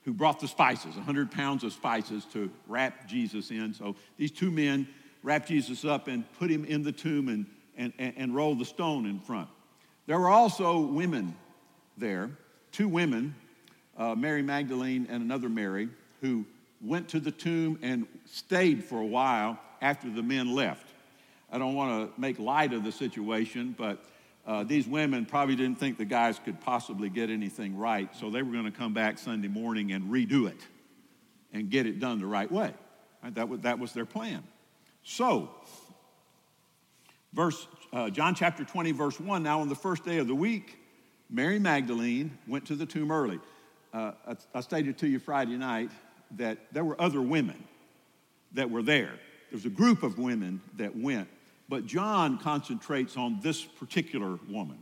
who 0.05 0.12
brought 0.12 0.40
the 0.40 0.49
spices, 0.49 0.97
100 0.97 1.31
pounds 1.31 1.64
of 1.64 1.73
spices 1.73 2.25
to 2.33 2.51
wrap 2.67 3.09
Jesus 3.09 3.51
in. 3.51 3.73
So 3.75 3.97
these 4.17 4.31
two 4.31 4.51
men 4.51 4.87
wrapped 5.23 5.49
Jesus 5.49 5.85
up 5.85 6.09
and 6.09 6.25
put 6.38 6.51
him 6.51 6.64
in 6.64 6.83
the 6.83 6.93
tomb 6.93 7.29
and 7.29 7.47
and, 7.77 7.93
and, 7.99 8.35
rolled 8.35 8.59
the 8.59 8.64
stone 8.64 9.07
in 9.07 9.19
front. 9.19 9.49
There 10.07 10.19
were 10.19 10.29
also 10.29 10.81
women 10.81 11.35
there, 11.97 12.31
two 12.73 12.88
women, 12.88 13.35
uh, 13.97 14.14
Mary 14.14 14.43
Magdalene 14.43 15.07
and 15.11 15.23
another 15.23 15.49
Mary, 15.49 15.88
who 16.21 16.45
went 16.81 17.09
to 17.09 17.21
the 17.21 17.31
tomb 17.31 17.79
and 17.83 18.07
stayed 18.27 18.85
for 18.85 19.01
a 19.01 19.07
while 19.07 19.59
after 19.81 20.11
the 20.11 20.23
men 20.23 20.55
left. 20.55 20.87
I 21.51 21.59
don't 21.59 21.75
want 21.75 22.14
to 22.14 22.21
make 22.21 22.38
light 22.38 22.73
of 22.73 22.85
the 22.85 22.93
situation, 22.93 23.75
but 23.77 24.05
uh, 24.46 24.64
these 24.64 24.87
women 24.87 25.26
probably 25.26 25.57
didn't 25.57 25.78
think 25.78 25.98
the 25.98 26.04
guys 26.04 26.38
could 26.38 26.61
possibly 26.61 27.09
get 27.09 27.30
anything 27.30 27.76
right, 27.76 28.14
so 28.14 28.30
they 28.30 28.42
were 28.42 28.52
going 28.52 28.64
to 28.64 28.70
come 28.70 28.92
back 28.92 29.18
Sunday 29.18 29.48
morning 29.48 29.92
and 29.92 30.04
redo 30.12 30.48
it 30.48 30.61
and 31.52 31.70
get 31.70 31.87
it 31.87 32.00
done 32.00 32.20
the 32.20 32.26
right 32.26 32.50
way. 32.50 32.72
Right? 33.22 33.35
That, 33.35 33.48
was, 33.48 33.61
that 33.61 33.78
was 33.78 33.92
their 33.92 34.07
plan. 34.07 34.42
So, 35.02 35.50
Verse, 37.35 37.66
uh, 37.92 38.11
John 38.11 38.37
chapter 38.37 38.64
20, 38.64 38.92
verse 38.92 39.18
1. 39.18 39.42
Now, 39.42 39.61
on 39.61 39.68
the 39.68 39.74
first 39.74 40.04
day 40.04 40.18
of 40.18 40.28
the 40.28 40.35
week, 40.35 40.78
Mary 41.28 41.59
Magdalene 41.59 42.38
went 42.46 42.64
to 42.66 42.76
the 42.76 42.87
tomb 42.87 43.11
early. 43.11 43.40
Uh, 43.92 44.12
I, 44.26 44.37
I 44.54 44.61
stated 44.61 44.98
to 44.98 45.09
you 45.09 45.18
Friday 45.18 45.57
night 45.57 45.90
that 46.37 46.59
there 46.72 46.85
were 46.85 47.00
other 47.00 47.20
women 47.20 47.62
that 48.52 48.70
were 48.70 48.83
there. 48.83 49.18
There 49.50 49.57
was 49.57 49.64
a 49.64 49.70
group 49.70 50.04
of 50.04 50.16
women 50.16 50.61
that 50.76 50.96
went, 50.96 51.28
but 51.68 51.87
John 51.87 52.38
concentrates 52.38 53.16
on 53.16 53.40
this 53.42 53.62
particular 53.62 54.38
woman. 54.48 54.79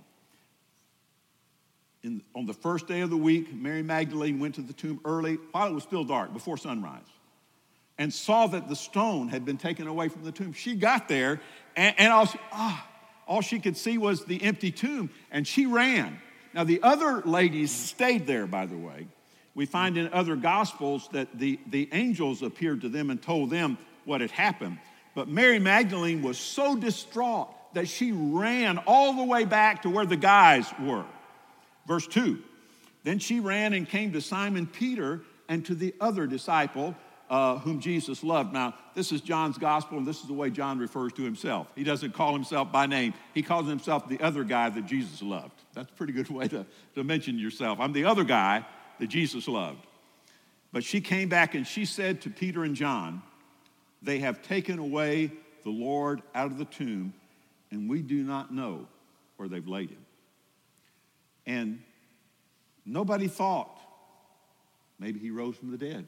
In, 2.02 2.22
on 2.34 2.46
the 2.46 2.54
first 2.54 2.88
day 2.88 3.00
of 3.00 3.10
the 3.10 3.16
week, 3.16 3.54
Mary 3.54 3.82
Magdalene 3.82 4.40
went 4.40 4.56
to 4.56 4.62
the 4.62 4.72
tomb 4.72 5.00
early 5.04 5.38
while 5.52 5.68
it 5.68 5.72
was 5.72 5.84
still 5.84 6.04
dark, 6.04 6.32
before 6.32 6.56
sunrise, 6.56 7.00
and 7.98 8.12
saw 8.12 8.48
that 8.48 8.68
the 8.68 8.74
stone 8.74 9.28
had 9.28 9.44
been 9.44 9.58
taken 9.58 9.86
away 9.86 10.08
from 10.08 10.24
the 10.24 10.32
tomb. 10.32 10.52
She 10.52 10.74
got 10.74 11.08
there 11.08 11.40
and, 11.76 11.94
and 11.98 12.12
all, 12.12 12.26
she, 12.26 12.38
ah, 12.50 12.88
all 13.26 13.40
she 13.40 13.60
could 13.60 13.76
see 13.76 13.98
was 13.98 14.24
the 14.24 14.42
empty 14.42 14.72
tomb, 14.72 15.10
and 15.30 15.46
she 15.46 15.66
ran. 15.66 16.20
Now, 16.54 16.64
the 16.64 16.82
other 16.82 17.22
ladies 17.22 17.70
stayed 17.70 18.26
there, 18.26 18.46
by 18.46 18.66
the 18.66 18.76
way. 18.76 19.06
We 19.54 19.66
find 19.66 19.96
in 19.96 20.12
other 20.12 20.34
gospels 20.34 21.08
that 21.12 21.38
the, 21.38 21.58
the 21.68 21.88
angels 21.92 22.42
appeared 22.42 22.80
to 22.82 22.88
them 22.88 23.10
and 23.10 23.20
told 23.22 23.50
them 23.50 23.78
what 24.04 24.20
had 24.20 24.30
happened. 24.30 24.78
But 25.14 25.28
Mary 25.28 25.58
Magdalene 25.58 26.22
was 26.22 26.38
so 26.38 26.76
distraught 26.76 27.48
that 27.74 27.88
she 27.88 28.12
ran 28.12 28.78
all 28.78 29.14
the 29.14 29.24
way 29.24 29.44
back 29.44 29.82
to 29.82 29.90
where 29.90 30.06
the 30.06 30.16
guys 30.16 30.72
were. 30.80 31.04
Verse 31.86 32.06
2 32.06 32.42
Then 33.04 33.18
she 33.18 33.40
ran 33.40 33.72
and 33.72 33.88
came 33.88 34.12
to 34.12 34.20
Simon 34.20 34.66
Peter 34.66 35.20
and 35.48 35.64
to 35.66 35.74
the 35.74 35.94
other 36.00 36.26
disciple 36.26 36.94
uh, 37.32 37.58
whom 37.58 37.80
Jesus 37.80 38.22
loved. 38.22 38.52
Now, 38.52 38.74
this 38.94 39.10
is 39.10 39.22
John's 39.22 39.56
gospel, 39.56 39.96
and 39.96 40.06
this 40.06 40.20
is 40.20 40.26
the 40.26 40.34
way 40.34 40.50
John 40.50 40.78
refers 40.78 41.14
to 41.14 41.22
himself. 41.22 41.66
He 41.74 41.82
doesn't 41.82 42.12
call 42.12 42.34
himself 42.34 42.70
by 42.70 42.86
name, 42.86 43.14
he 43.32 43.42
calls 43.42 43.66
himself 43.66 44.06
the 44.06 44.20
other 44.20 44.44
guy 44.44 44.68
that 44.68 44.84
Jesus 44.84 45.22
loved. 45.22 45.54
That's 45.72 45.90
a 45.90 45.94
pretty 45.94 46.12
good 46.12 46.28
way 46.28 46.46
to, 46.48 46.66
to 46.94 47.04
mention 47.04 47.38
yourself. 47.38 47.80
I'm 47.80 47.94
the 47.94 48.04
other 48.04 48.24
guy 48.24 48.66
that 49.00 49.06
Jesus 49.06 49.48
loved. 49.48 49.86
But 50.72 50.84
she 50.84 51.00
came 51.00 51.30
back 51.30 51.54
and 51.54 51.66
she 51.66 51.86
said 51.86 52.20
to 52.22 52.30
Peter 52.30 52.64
and 52.64 52.76
John, 52.76 53.22
They 54.02 54.18
have 54.18 54.42
taken 54.42 54.78
away 54.78 55.32
the 55.62 55.70
Lord 55.70 56.22
out 56.34 56.50
of 56.50 56.58
the 56.58 56.64
tomb, 56.64 57.14
and 57.70 57.88
we 57.88 58.02
do 58.02 58.22
not 58.22 58.52
know 58.52 58.86
where 59.36 59.48
they've 59.48 59.66
laid 59.66 59.90
him. 59.90 60.04
And 61.46 61.82
nobody 62.84 63.28
thought 63.28 63.80
maybe 64.98 65.18
he 65.18 65.30
rose 65.30 65.56
from 65.56 65.70
the 65.70 65.78
dead. 65.78 66.06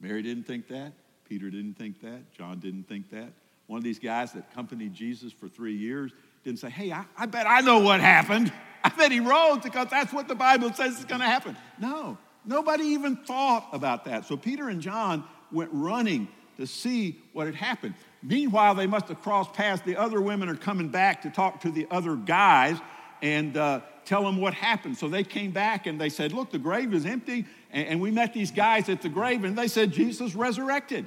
Mary 0.00 0.22
didn't 0.22 0.44
think 0.44 0.68
that. 0.68 0.92
Peter 1.28 1.50
didn't 1.50 1.74
think 1.74 2.00
that. 2.02 2.30
John 2.32 2.58
didn't 2.58 2.88
think 2.88 3.10
that. 3.10 3.32
One 3.66 3.78
of 3.78 3.84
these 3.84 3.98
guys 3.98 4.32
that 4.32 4.44
accompanied 4.50 4.92
Jesus 4.92 5.32
for 5.32 5.48
three 5.48 5.74
years 5.74 6.12
didn't 6.44 6.58
say, 6.58 6.68
Hey, 6.68 6.92
I, 6.92 7.06
I 7.16 7.26
bet 7.26 7.46
I 7.46 7.60
know 7.60 7.78
what 7.78 8.00
happened. 8.00 8.52
I 8.82 8.90
bet 8.90 9.10
he 9.10 9.20
rose 9.20 9.60
because 9.62 9.88
that's 9.90 10.12
what 10.12 10.28
the 10.28 10.34
Bible 10.34 10.72
says 10.74 10.98
is 10.98 11.06
going 11.06 11.22
to 11.22 11.26
happen. 11.26 11.56
No, 11.80 12.18
nobody 12.44 12.84
even 12.84 13.16
thought 13.16 13.68
about 13.72 14.04
that. 14.04 14.26
So 14.26 14.36
Peter 14.36 14.68
and 14.68 14.82
John 14.82 15.24
went 15.50 15.70
running 15.72 16.28
to 16.56 16.66
see 16.66 17.20
what 17.32 17.46
had 17.46 17.54
happened. 17.54 17.94
Meanwhile, 18.22 18.74
they 18.74 18.86
must 18.86 19.08
have 19.08 19.20
crossed 19.22 19.52
paths. 19.52 19.82
The 19.82 19.96
other 19.96 20.20
women 20.20 20.48
are 20.48 20.56
coming 20.56 20.88
back 20.88 21.22
to 21.22 21.30
talk 21.30 21.60
to 21.60 21.70
the 21.70 21.86
other 21.90 22.16
guys 22.16 22.78
and 23.22 23.56
uh, 23.56 23.80
tell 24.04 24.22
them 24.22 24.38
what 24.38 24.54
happened. 24.54 24.96
So 24.96 25.08
they 25.08 25.24
came 25.24 25.50
back 25.50 25.86
and 25.86 26.00
they 26.00 26.08
said, 26.08 26.32
Look, 26.32 26.50
the 26.50 26.58
grave 26.58 26.94
is 26.94 27.06
empty 27.06 27.46
and, 27.74 27.88
and 27.88 28.00
we 28.00 28.10
met 28.10 28.32
these 28.32 28.50
guys 28.50 28.88
at 28.88 29.02
the 29.02 29.08
grave, 29.10 29.44
and 29.44 29.58
they 29.58 29.68
said 29.68 29.92
Jesus 29.92 30.34
resurrected. 30.34 31.06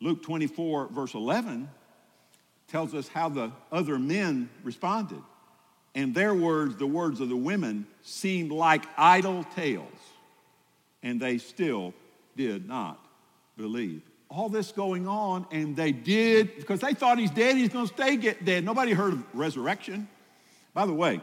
Luke 0.00 0.22
24, 0.22 0.88
verse 0.88 1.14
11, 1.14 1.68
tells 2.68 2.94
us 2.94 3.06
how 3.06 3.28
the 3.28 3.52
other 3.70 3.98
men 3.98 4.48
responded. 4.64 5.22
And 5.94 6.14
their 6.14 6.34
words, 6.34 6.76
the 6.76 6.86
words 6.86 7.20
of 7.20 7.28
the 7.28 7.36
women, 7.36 7.86
seemed 8.02 8.50
like 8.50 8.84
idle 8.98 9.44
tales, 9.54 9.86
and 11.02 11.20
they 11.20 11.38
still 11.38 11.94
did 12.36 12.66
not 12.66 13.05
believe. 13.56 14.02
All 14.28 14.48
this 14.48 14.72
going 14.72 15.06
on, 15.06 15.46
and 15.52 15.76
they 15.76 15.92
did, 15.92 16.56
because 16.56 16.80
they 16.80 16.94
thought 16.94 17.18
he's 17.18 17.30
dead, 17.30 17.56
he's 17.56 17.68
going 17.68 17.86
to 17.86 17.94
stay 17.94 18.16
get 18.16 18.44
dead. 18.44 18.64
Nobody 18.64 18.92
heard 18.92 19.12
of 19.12 19.24
resurrection. 19.34 20.08
By 20.74 20.86
the 20.86 20.94
way, 20.94 21.20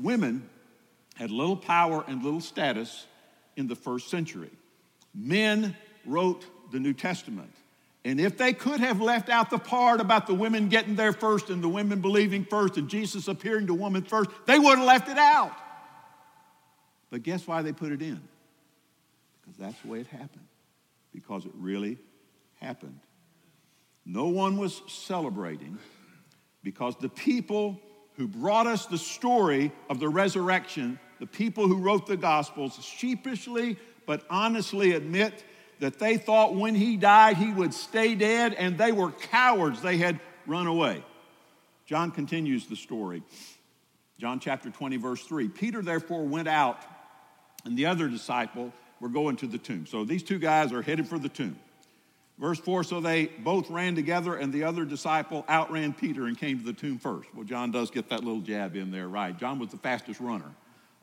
women 0.00 0.48
had 1.16 1.30
little 1.30 1.56
power 1.56 2.04
and 2.06 2.22
little 2.22 2.40
status 2.40 3.06
in 3.56 3.66
the 3.66 3.74
first 3.74 4.08
century. 4.08 4.50
Men 5.14 5.76
wrote 6.04 6.44
the 6.70 6.78
New 6.78 6.92
Testament. 6.92 7.50
And 8.04 8.20
if 8.20 8.38
they 8.38 8.52
could 8.52 8.78
have 8.78 9.00
left 9.00 9.28
out 9.28 9.50
the 9.50 9.58
part 9.58 10.00
about 10.00 10.28
the 10.28 10.34
women 10.34 10.68
getting 10.68 10.94
there 10.94 11.12
first 11.12 11.50
and 11.50 11.62
the 11.64 11.68
women 11.68 12.00
believing 12.00 12.44
first 12.44 12.76
and 12.76 12.88
Jesus 12.88 13.26
appearing 13.26 13.66
to 13.66 13.74
women 13.74 14.04
first, 14.04 14.30
they 14.46 14.58
would 14.58 14.78
have 14.78 14.86
left 14.86 15.08
it 15.08 15.18
out. 15.18 15.52
But 17.10 17.24
guess 17.24 17.46
why 17.46 17.62
they 17.62 17.72
put 17.72 17.90
it 17.90 18.02
in? 18.02 18.20
Because 19.40 19.58
that's 19.58 19.80
the 19.80 19.88
way 19.88 20.00
it 20.00 20.06
happened. 20.06 20.46
Because 21.16 21.46
it 21.46 21.52
really 21.54 21.96
happened. 22.60 23.00
No 24.04 24.26
one 24.26 24.58
was 24.58 24.82
celebrating 24.86 25.78
because 26.62 26.94
the 27.00 27.08
people 27.08 27.80
who 28.16 28.28
brought 28.28 28.66
us 28.66 28.84
the 28.84 28.98
story 28.98 29.72
of 29.88 29.98
the 29.98 30.10
resurrection, 30.10 31.00
the 31.18 31.26
people 31.26 31.68
who 31.68 31.78
wrote 31.78 32.06
the 32.06 32.18
Gospels, 32.18 32.78
sheepishly 32.84 33.78
but 34.04 34.24
honestly 34.28 34.92
admit 34.92 35.42
that 35.80 35.98
they 35.98 36.18
thought 36.18 36.54
when 36.54 36.74
he 36.74 36.98
died 36.98 37.38
he 37.38 37.50
would 37.50 37.72
stay 37.72 38.14
dead, 38.14 38.52
and 38.52 38.76
they 38.76 38.92
were 38.92 39.10
cowards. 39.10 39.80
They 39.80 39.96
had 39.96 40.20
run 40.46 40.66
away. 40.66 41.02
John 41.86 42.10
continues 42.10 42.66
the 42.66 42.76
story. 42.76 43.22
John 44.18 44.38
chapter 44.38 44.68
20, 44.68 44.98
verse 44.98 45.22
3. 45.22 45.48
Peter 45.48 45.80
therefore 45.80 46.24
went 46.24 46.48
out, 46.48 46.84
and 47.64 47.74
the 47.74 47.86
other 47.86 48.06
disciple 48.06 48.74
were 49.00 49.08
going 49.08 49.36
to 49.36 49.46
the 49.46 49.58
tomb. 49.58 49.86
So 49.86 50.04
these 50.04 50.22
two 50.22 50.38
guys 50.38 50.72
are 50.72 50.82
headed 50.82 51.08
for 51.08 51.18
the 51.18 51.28
tomb. 51.28 51.58
Verse 52.38 52.58
4 52.58 52.84
So 52.84 53.00
they 53.00 53.26
both 53.26 53.70
ran 53.70 53.94
together, 53.94 54.36
and 54.36 54.52
the 54.52 54.64
other 54.64 54.84
disciple 54.84 55.44
outran 55.48 55.92
Peter 55.92 56.26
and 56.26 56.38
came 56.38 56.58
to 56.58 56.64
the 56.64 56.72
tomb 56.72 56.98
first. 56.98 57.34
Well, 57.34 57.44
John 57.44 57.70
does 57.70 57.90
get 57.90 58.10
that 58.10 58.24
little 58.24 58.40
jab 58.40 58.76
in 58.76 58.90
there, 58.90 59.08
right? 59.08 59.36
John 59.36 59.58
was 59.58 59.70
the 59.70 59.78
fastest 59.78 60.20
runner 60.20 60.50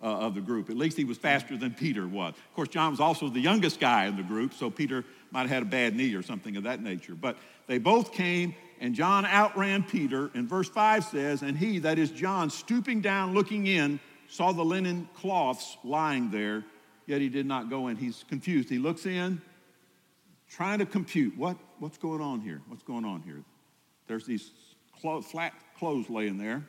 uh, 0.01 0.05
of 0.05 0.35
the 0.35 0.41
group. 0.41 0.69
At 0.69 0.77
least 0.77 0.97
he 0.97 1.05
was 1.05 1.17
faster 1.17 1.57
than 1.57 1.73
Peter 1.73 2.07
was. 2.07 2.33
Of 2.35 2.55
course, 2.55 2.69
John 2.69 2.91
was 2.91 2.99
also 2.99 3.29
the 3.29 3.39
youngest 3.39 3.79
guy 3.79 4.05
in 4.05 4.15
the 4.15 4.23
group, 4.23 4.53
so 4.53 4.69
Peter 4.69 5.03
might 5.31 5.41
have 5.41 5.49
had 5.49 5.63
a 5.63 5.67
bad 5.67 5.95
knee 5.95 6.13
or 6.13 6.21
something 6.21 6.55
of 6.57 6.63
that 6.63 6.81
nature. 6.81 7.15
But 7.15 7.37
they 7.67 7.79
both 7.79 8.11
came, 8.11 8.53
and 8.79 8.93
John 8.93 9.25
outran 9.25 9.83
Peter. 9.83 10.29
And 10.35 10.47
verse 10.47 10.69
5 10.69 11.05
says, 11.05 11.41
And 11.41 11.57
he, 11.57 11.79
that 11.79 11.97
is 11.97 12.11
John, 12.11 12.49
stooping 12.49 13.01
down, 13.01 13.33
looking 13.33 13.65
in, 13.65 13.99
saw 14.27 14.51
the 14.51 14.65
linen 14.65 15.07
cloths 15.15 15.77
lying 15.83 16.29
there, 16.29 16.63
yet 17.05 17.21
he 17.21 17.29
did 17.29 17.45
not 17.45 17.69
go 17.69 17.87
in. 17.87 17.97
He's 17.97 18.23
confused. 18.27 18.69
He 18.69 18.77
looks 18.77 19.05
in, 19.05 19.41
trying 20.49 20.79
to 20.79 20.85
compute 20.85 21.37
what, 21.37 21.57
what's 21.79 21.97
going 21.97 22.21
on 22.21 22.41
here? 22.41 22.61
What's 22.67 22.83
going 22.83 23.05
on 23.05 23.21
here? 23.21 23.43
There's 24.07 24.25
these 24.25 24.51
clo- 24.99 25.21
flat 25.21 25.53
clothes 25.77 26.09
laying 26.09 26.37
there, 26.37 26.63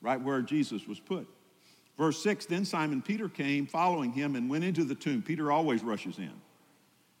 right 0.00 0.20
where 0.20 0.42
Jesus 0.42 0.86
was 0.86 1.00
put. 1.00 1.28
Verse 1.98 2.22
6 2.22 2.46
Then 2.46 2.64
Simon 2.64 3.02
Peter 3.02 3.28
came 3.28 3.66
following 3.66 4.12
him 4.12 4.36
and 4.36 4.50
went 4.50 4.64
into 4.64 4.84
the 4.84 4.94
tomb. 4.94 5.22
Peter 5.22 5.50
always 5.50 5.82
rushes 5.82 6.18
in. 6.18 6.32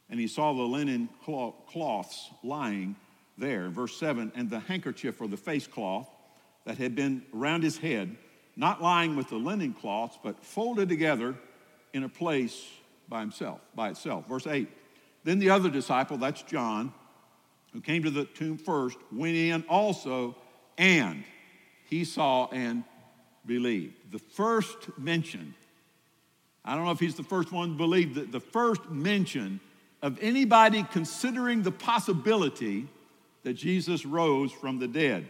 And 0.08 0.20
he 0.20 0.28
saw 0.28 0.52
the 0.52 0.62
linen 0.62 1.08
cloths 1.24 2.30
lying 2.44 2.94
there. 3.36 3.68
Verse 3.68 3.96
7 3.96 4.32
And 4.34 4.50
the 4.50 4.60
handkerchief 4.60 5.20
or 5.20 5.28
the 5.28 5.36
face 5.36 5.66
cloth 5.66 6.08
that 6.64 6.78
had 6.78 6.94
been 6.94 7.22
around 7.34 7.62
his 7.62 7.78
head, 7.78 8.16
not 8.56 8.82
lying 8.82 9.16
with 9.16 9.28
the 9.28 9.36
linen 9.36 9.72
cloths, 9.72 10.18
but 10.22 10.44
folded 10.44 10.88
together 10.88 11.36
in 11.96 12.04
a 12.04 12.08
place 12.08 12.64
by 13.08 13.20
himself, 13.20 13.60
by 13.74 13.88
itself. 13.90 14.28
Verse 14.28 14.46
8 14.46 14.68
then 15.26 15.40
the 15.40 15.50
other 15.50 15.68
disciple, 15.68 16.18
that's 16.18 16.42
John, 16.42 16.92
who 17.72 17.80
came 17.80 18.04
to 18.04 18.10
the 18.10 18.26
tomb 18.26 18.58
first, 18.58 18.96
went 19.10 19.34
in 19.34 19.64
also, 19.68 20.36
and 20.78 21.24
he 21.86 22.04
saw 22.04 22.46
and 22.52 22.84
believed. 23.44 24.12
The 24.12 24.20
first 24.20 24.76
mention, 24.96 25.52
I 26.64 26.76
don't 26.76 26.84
know 26.84 26.92
if 26.92 27.00
he's 27.00 27.16
the 27.16 27.24
first 27.24 27.50
one 27.50 27.70
to 27.70 27.74
believe, 27.74 28.14
the, 28.14 28.20
the 28.20 28.38
first 28.38 28.88
mention 28.88 29.58
of 30.00 30.16
anybody 30.22 30.84
considering 30.92 31.64
the 31.64 31.72
possibility 31.72 32.86
that 33.42 33.54
Jesus 33.54 34.06
rose 34.06 34.52
from 34.52 34.78
the 34.78 34.86
dead. 34.86 35.26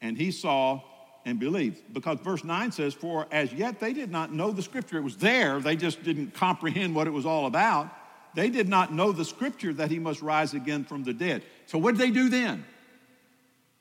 And 0.00 0.16
he 0.16 0.30
saw 0.30 0.80
and 1.24 1.38
believe. 1.38 1.80
Because 1.92 2.18
verse 2.20 2.44
9 2.44 2.72
says, 2.72 2.94
For 2.94 3.26
as 3.30 3.52
yet 3.52 3.80
they 3.80 3.92
did 3.92 4.10
not 4.10 4.32
know 4.32 4.50
the 4.50 4.62
scripture. 4.62 4.98
It 4.98 5.04
was 5.04 5.16
there, 5.16 5.60
they 5.60 5.76
just 5.76 6.02
didn't 6.02 6.34
comprehend 6.34 6.94
what 6.94 7.06
it 7.06 7.10
was 7.10 7.26
all 7.26 7.46
about. 7.46 7.90
They 8.34 8.48
did 8.48 8.68
not 8.68 8.92
know 8.92 9.12
the 9.12 9.24
scripture 9.24 9.72
that 9.74 9.90
he 9.90 9.98
must 9.98 10.22
rise 10.22 10.54
again 10.54 10.84
from 10.84 11.02
the 11.02 11.12
dead. 11.12 11.42
So, 11.66 11.78
what 11.78 11.92
did 11.92 12.00
they 12.00 12.10
do 12.10 12.28
then? 12.28 12.64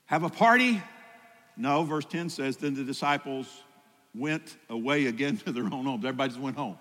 Have 0.05 0.23
a 0.23 0.29
party? 0.29 0.81
No, 1.55 1.83
verse 1.83 2.05
10 2.05 2.29
says, 2.29 2.57
Then 2.57 2.73
the 2.73 2.83
disciples 2.83 3.63
went 4.15 4.57
away 4.69 5.05
again 5.05 5.37
to 5.45 5.51
their 5.51 5.65
own 5.65 5.85
homes. 5.85 6.03
Everybody 6.03 6.29
just 6.29 6.41
went 6.41 6.57
home. 6.57 6.77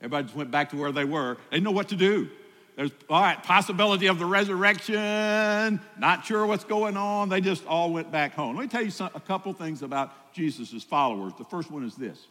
Everybody 0.00 0.24
just 0.24 0.36
went 0.36 0.50
back 0.50 0.70
to 0.70 0.76
where 0.76 0.90
they 0.90 1.04
were. 1.04 1.36
They 1.50 1.58
didn't 1.58 1.64
know 1.64 1.70
what 1.70 1.90
to 1.90 1.96
do. 1.96 2.28
There's, 2.76 2.90
all 3.10 3.20
right, 3.20 3.42
possibility 3.42 4.06
of 4.06 4.18
the 4.18 4.24
resurrection, 4.24 5.80
not 5.98 6.24
sure 6.24 6.46
what's 6.46 6.64
going 6.64 6.96
on. 6.96 7.28
They 7.28 7.40
just 7.40 7.66
all 7.66 7.92
went 7.92 8.10
back 8.10 8.34
home. 8.34 8.56
Let 8.56 8.62
me 8.62 8.68
tell 8.68 8.82
you 8.82 8.90
some, 8.90 9.10
a 9.14 9.20
couple 9.20 9.52
things 9.52 9.82
about 9.82 10.32
Jesus' 10.32 10.82
followers. 10.82 11.32
The 11.36 11.44
first 11.44 11.70
one 11.70 11.84
is 11.84 11.94
this 11.96 12.26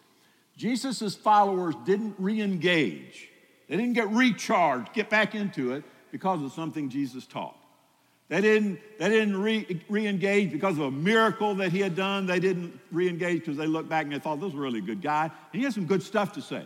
Jesus' 0.57 1.15
followers 1.15 1.75
didn't 1.85 2.15
re 2.17 2.41
engage 2.41 3.29
they 3.71 3.77
didn't 3.77 3.93
get 3.93 4.09
recharged, 4.09 4.91
get 4.91 5.09
back 5.09 5.33
into 5.33 5.71
it 5.71 5.85
because 6.11 6.43
of 6.43 6.51
something 6.51 6.89
Jesus 6.89 7.25
taught. 7.25 7.55
They 8.27 8.41
didn't, 8.41 8.81
they 8.99 9.07
didn't 9.07 9.41
re, 9.41 9.65
engage 9.89 10.51
because 10.51 10.77
of 10.77 10.83
a 10.83 10.91
miracle 10.91 11.55
that 11.55 11.71
he 11.71 11.79
had 11.79 11.95
done. 11.95 12.25
They 12.25 12.41
didn't 12.41 12.77
re 12.91 13.07
engage 13.07 13.39
because 13.39 13.55
they 13.55 13.67
looked 13.67 13.87
back 13.87 14.03
and 14.03 14.11
they 14.13 14.19
thought, 14.19 14.41
this 14.41 14.47
was 14.47 14.55
a 14.55 14.57
really 14.57 14.81
good 14.81 15.01
guy. 15.01 15.31
And 15.53 15.57
he 15.57 15.63
had 15.63 15.73
some 15.73 15.85
good 15.85 16.03
stuff 16.03 16.33
to 16.33 16.41
say. 16.41 16.65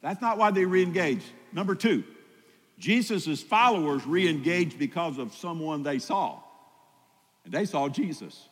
That's 0.00 0.22
not 0.22 0.38
why 0.38 0.50
they 0.50 0.64
re 0.64 0.82
engaged. 0.82 1.26
Number 1.52 1.74
two, 1.74 2.04
Jesus' 2.78 3.42
followers 3.42 4.06
re 4.06 4.28
engaged 4.28 4.78
because 4.78 5.18
of 5.18 5.34
someone 5.34 5.82
they 5.82 5.98
saw. 5.98 6.40
And 7.44 7.52
they 7.52 7.64
saw 7.64 7.88
Jesus. 7.88 8.48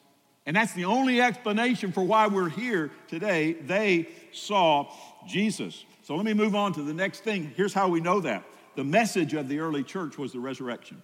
And 0.47 0.57
that's 0.57 0.73
the 0.75 0.87
only 0.87 1.21
explanation 1.21 1.93
for 1.93 2.03
why 2.03 2.27
we're 2.27 2.49
here 2.49 2.91
today. 3.09 3.53
They 3.53 4.09
saw 4.33 4.93
Jesus. 5.27 5.85
So 6.03 6.17
let 6.17 6.25
me 6.25 6.35
move 6.35 6.55
on 6.55 6.73
to 6.75 6.83
the 6.83 6.95
next 6.95 7.21
thing. 7.21 7.53
Here's 7.57 7.75
how 7.75 7.89
we 7.89 8.01
know 8.01 8.21
that 8.21 8.45
the 8.75 8.85
message 8.85 9.35
of 9.35 9.49
the 9.49 9.61
early 9.61 9.83
church 9.83 10.19
was 10.19 10.33
the 10.33 10.41
resurrection. 10.41 11.03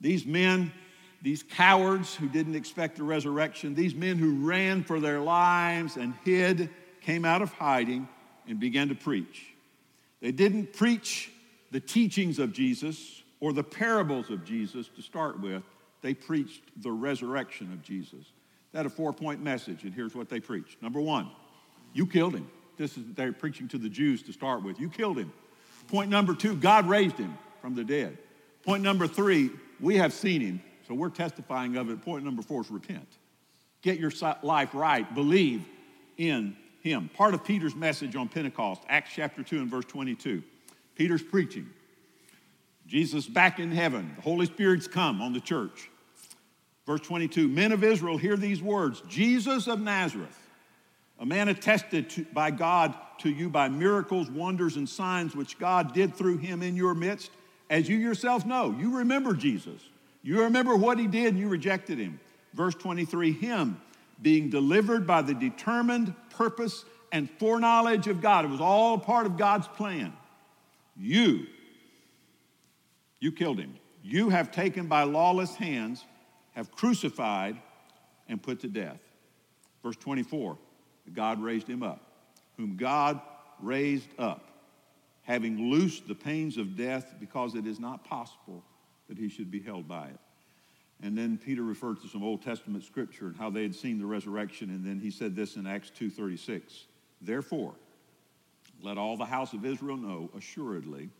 These 0.00 0.24
men, 0.24 0.72
these 1.20 1.42
cowards 1.42 2.14
who 2.14 2.28
didn't 2.28 2.54
expect 2.54 2.96
the 2.96 3.02
resurrection, 3.02 3.74
these 3.74 3.94
men 3.94 4.18
who 4.18 4.46
ran 4.46 4.84
for 4.84 5.00
their 5.00 5.20
lives 5.20 5.96
and 5.96 6.14
hid, 6.24 6.70
came 7.00 7.24
out 7.24 7.42
of 7.42 7.52
hiding 7.52 8.08
and 8.48 8.58
began 8.58 8.88
to 8.88 8.94
preach. 8.94 9.46
They 10.20 10.32
didn't 10.32 10.72
preach 10.72 11.31
the 11.72 11.80
teachings 11.80 12.38
of 12.38 12.52
Jesus 12.52 13.22
or 13.40 13.52
the 13.52 13.64
parables 13.64 14.30
of 14.30 14.44
Jesus 14.44 14.88
to 14.94 15.02
start 15.02 15.40
with, 15.40 15.64
they 16.02 16.14
preached 16.14 16.62
the 16.82 16.92
resurrection 16.92 17.72
of 17.72 17.82
Jesus. 17.82 18.24
Had 18.72 18.86
a 18.86 18.90
four 18.90 19.12
point 19.12 19.42
message, 19.42 19.82
and 19.82 19.92
here's 19.92 20.14
what 20.14 20.28
they 20.28 20.38
preached. 20.38 20.80
Number 20.80 21.00
one, 21.00 21.28
you 21.92 22.06
killed 22.06 22.34
him. 22.34 22.48
This 22.76 22.96
is 22.96 23.04
they're 23.14 23.32
preaching 23.32 23.68
to 23.68 23.78
the 23.78 23.88
Jews 23.88 24.22
to 24.24 24.32
start 24.32 24.62
with. 24.62 24.78
You 24.78 24.88
killed 24.88 25.18
him. 25.18 25.32
Point 25.88 26.10
number 26.10 26.34
two, 26.34 26.56
God 26.56 26.88
raised 26.88 27.16
him 27.16 27.36
from 27.60 27.74
the 27.74 27.84
dead. 27.84 28.16
Point 28.64 28.82
number 28.82 29.06
three, 29.06 29.50
we 29.80 29.96
have 29.96 30.12
seen 30.12 30.40
him, 30.40 30.62
so 30.86 30.94
we're 30.94 31.10
testifying 31.10 31.76
of 31.76 31.90
it. 31.90 32.02
Point 32.02 32.24
number 32.24 32.42
four 32.42 32.60
is 32.60 32.70
repent. 32.70 33.08
Get 33.82 33.98
your 33.98 34.12
life 34.42 34.74
right. 34.74 35.12
Believe 35.14 35.64
in 36.16 36.56
him. 36.80 37.10
Part 37.14 37.34
of 37.34 37.44
Peter's 37.44 37.74
message 37.74 38.14
on 38.14 38.28
Pentecost, 38.28 38.82
Acts 38.88 39.10
chapter 39.14 39.42
2 39.42 39.58
and 39.58 39.68
verse 39.68 39.84
22. 39.86 40.42
Peter's 40.94 41.22
preaching. 41.22 41.68
Jesus 42.86 43.26
back 43.26 43.58
in 43.58 43.70
heaven. 43.70 44.12
The 44.16 44.22
Holy 44.22 44.46
Spirit's 44.46 44.86
come 44.86 45.22
on 45.22 45.32
the 45.32 45.40
church. 45.40 45.88
Verse 46.86 47.00
22 47.00 47.48
Men 47.48 47.72
of 47.72 47.84
Israel, 47.84 48.18
hear 48.18 48.36
these 48.36 48.62
words 48.62 49.02
Jesus 49.08 49.66
of 49.66 49.80
Nazareth 49.80 50.38
a 51.22 51.24
man 51.24 51.48
attested 51.48 52.10
to, 52.10 52.24
by 52.32 52.50
God 52.50 52.96
to 53.18 53.30
you 53.30 53.48
by 53.48 53.68
miracles, 53.68 54.28
wonders, 54.28 54.76
and 54.76 54.88
signs 54.88 55.36
which 55.36 55.56
God 55.56 55.94
did 55.94 56.16
through 56.16 56.38
him 56.38 56.64
in 56.64 56.74
your 56.74 56.94
midst, 56.96 57.30
as 57.70 57.88
you 57.88 57.96
yourself 57.96 58.44
know. 58.44 58.74
You 58.76 58.98
remember 58.98 59.32
Jesus. 59.32 59.80
You 60.24 60.42
remember 60.42 60.74
what 60.74 60.98
he 60.98 61.06
did, 61.06 61.28
and 61.28 61.38
you 61.38 61.48
rejected 61.48 61.98
him. 61.98 62.18
Verse 62.54 62.74
23 62.74 63.32
Him 63.34 63.80
being 64.20 64.50
delivered 64.50 65.06
by 65.06 65.22
the 65.22 65.32
determined 65.32 66.12
purpose 66.30 66.84
and 67.12 67.30
foreknowledge 67.38 68.08
of 68.08 68.20
God. 68.20 68.44
It 68.44 68.50
was 68.50 68.60
all 68.60 68.98
part 68.98 69.26
of 69.26 69.36
God's 69.36 69.68
plan. 69.68 70.12
You, 70.96 71.46
you 73.20 73.32
killed 73.32 73.58
him. 73.58 73.74
You 74.02 74.30
have 74.30 74.50
taken 74.50 74.88
by 74.88 75.04
lawless 75.04 75.54
hands, 75.54 76.04
have 76.52 76.70
crucified, 76.72 77.56
and 78.28 78.42
put 78.42 78.60
to 78.60 78.68
death. 78.68 79.00
Verse 79.82 79.96
24 79.96 80.58
God 81.12 81.42
raised 81.42 81.66
him 81.66 81.82
up, 81.82 82.00
whom 82.56 82.76
God 82.76 83.20
raised 83.60 84.08
up, 84.18 84.50
having 85.22 85.70
loosed 85.70 86.06
the 86.06 86.14
pains 86.14 86.56
of 86.56 86.76
death 86.76 87.14
because 87.18 87.54
it 87.54 87.66
is 87.66 87.80
not 87.80 88.04
possible 88.04 88.62
that 89.08 89.18
he 89.18 89.28
should 89.28 89.50
be 89.50 89.60
held 89.60 89.88
by 89.88 90.08
it. 90.08 90.18
And 91.02 91.18
then 91.18 91.36
Peter 91.36 91.62
referred 91.62 92.00
to 92.02 92.08
some 92.08 92.22
Old 92.22 92.42
Testament 92.42 92.84
scripture 92.84 93.26
and 93.26 93.36
how 93.36 93.50
they 93.50 93.62
had 93.62 93.74
seen 93.74 93.98
the 93.98 94.06
resurrection. 94.06 94.70
And 94.70 94.84
then 94.84 95.00
he 95.00 95.10
said 95.10 95.34
this 95.34 95.56
in 95.56 95.66
Acts 95.66 95.90
2.36. 95.98 96.84
Therefore, 97.20 97.74
let 98.82 98.98
all 98.98 99.16
the 99.16 99.24
house 99.24 99.52
of 99.52 99.64
Israel 99.64 99.96
know 99.96 100.30
assuredly 100.36 101.10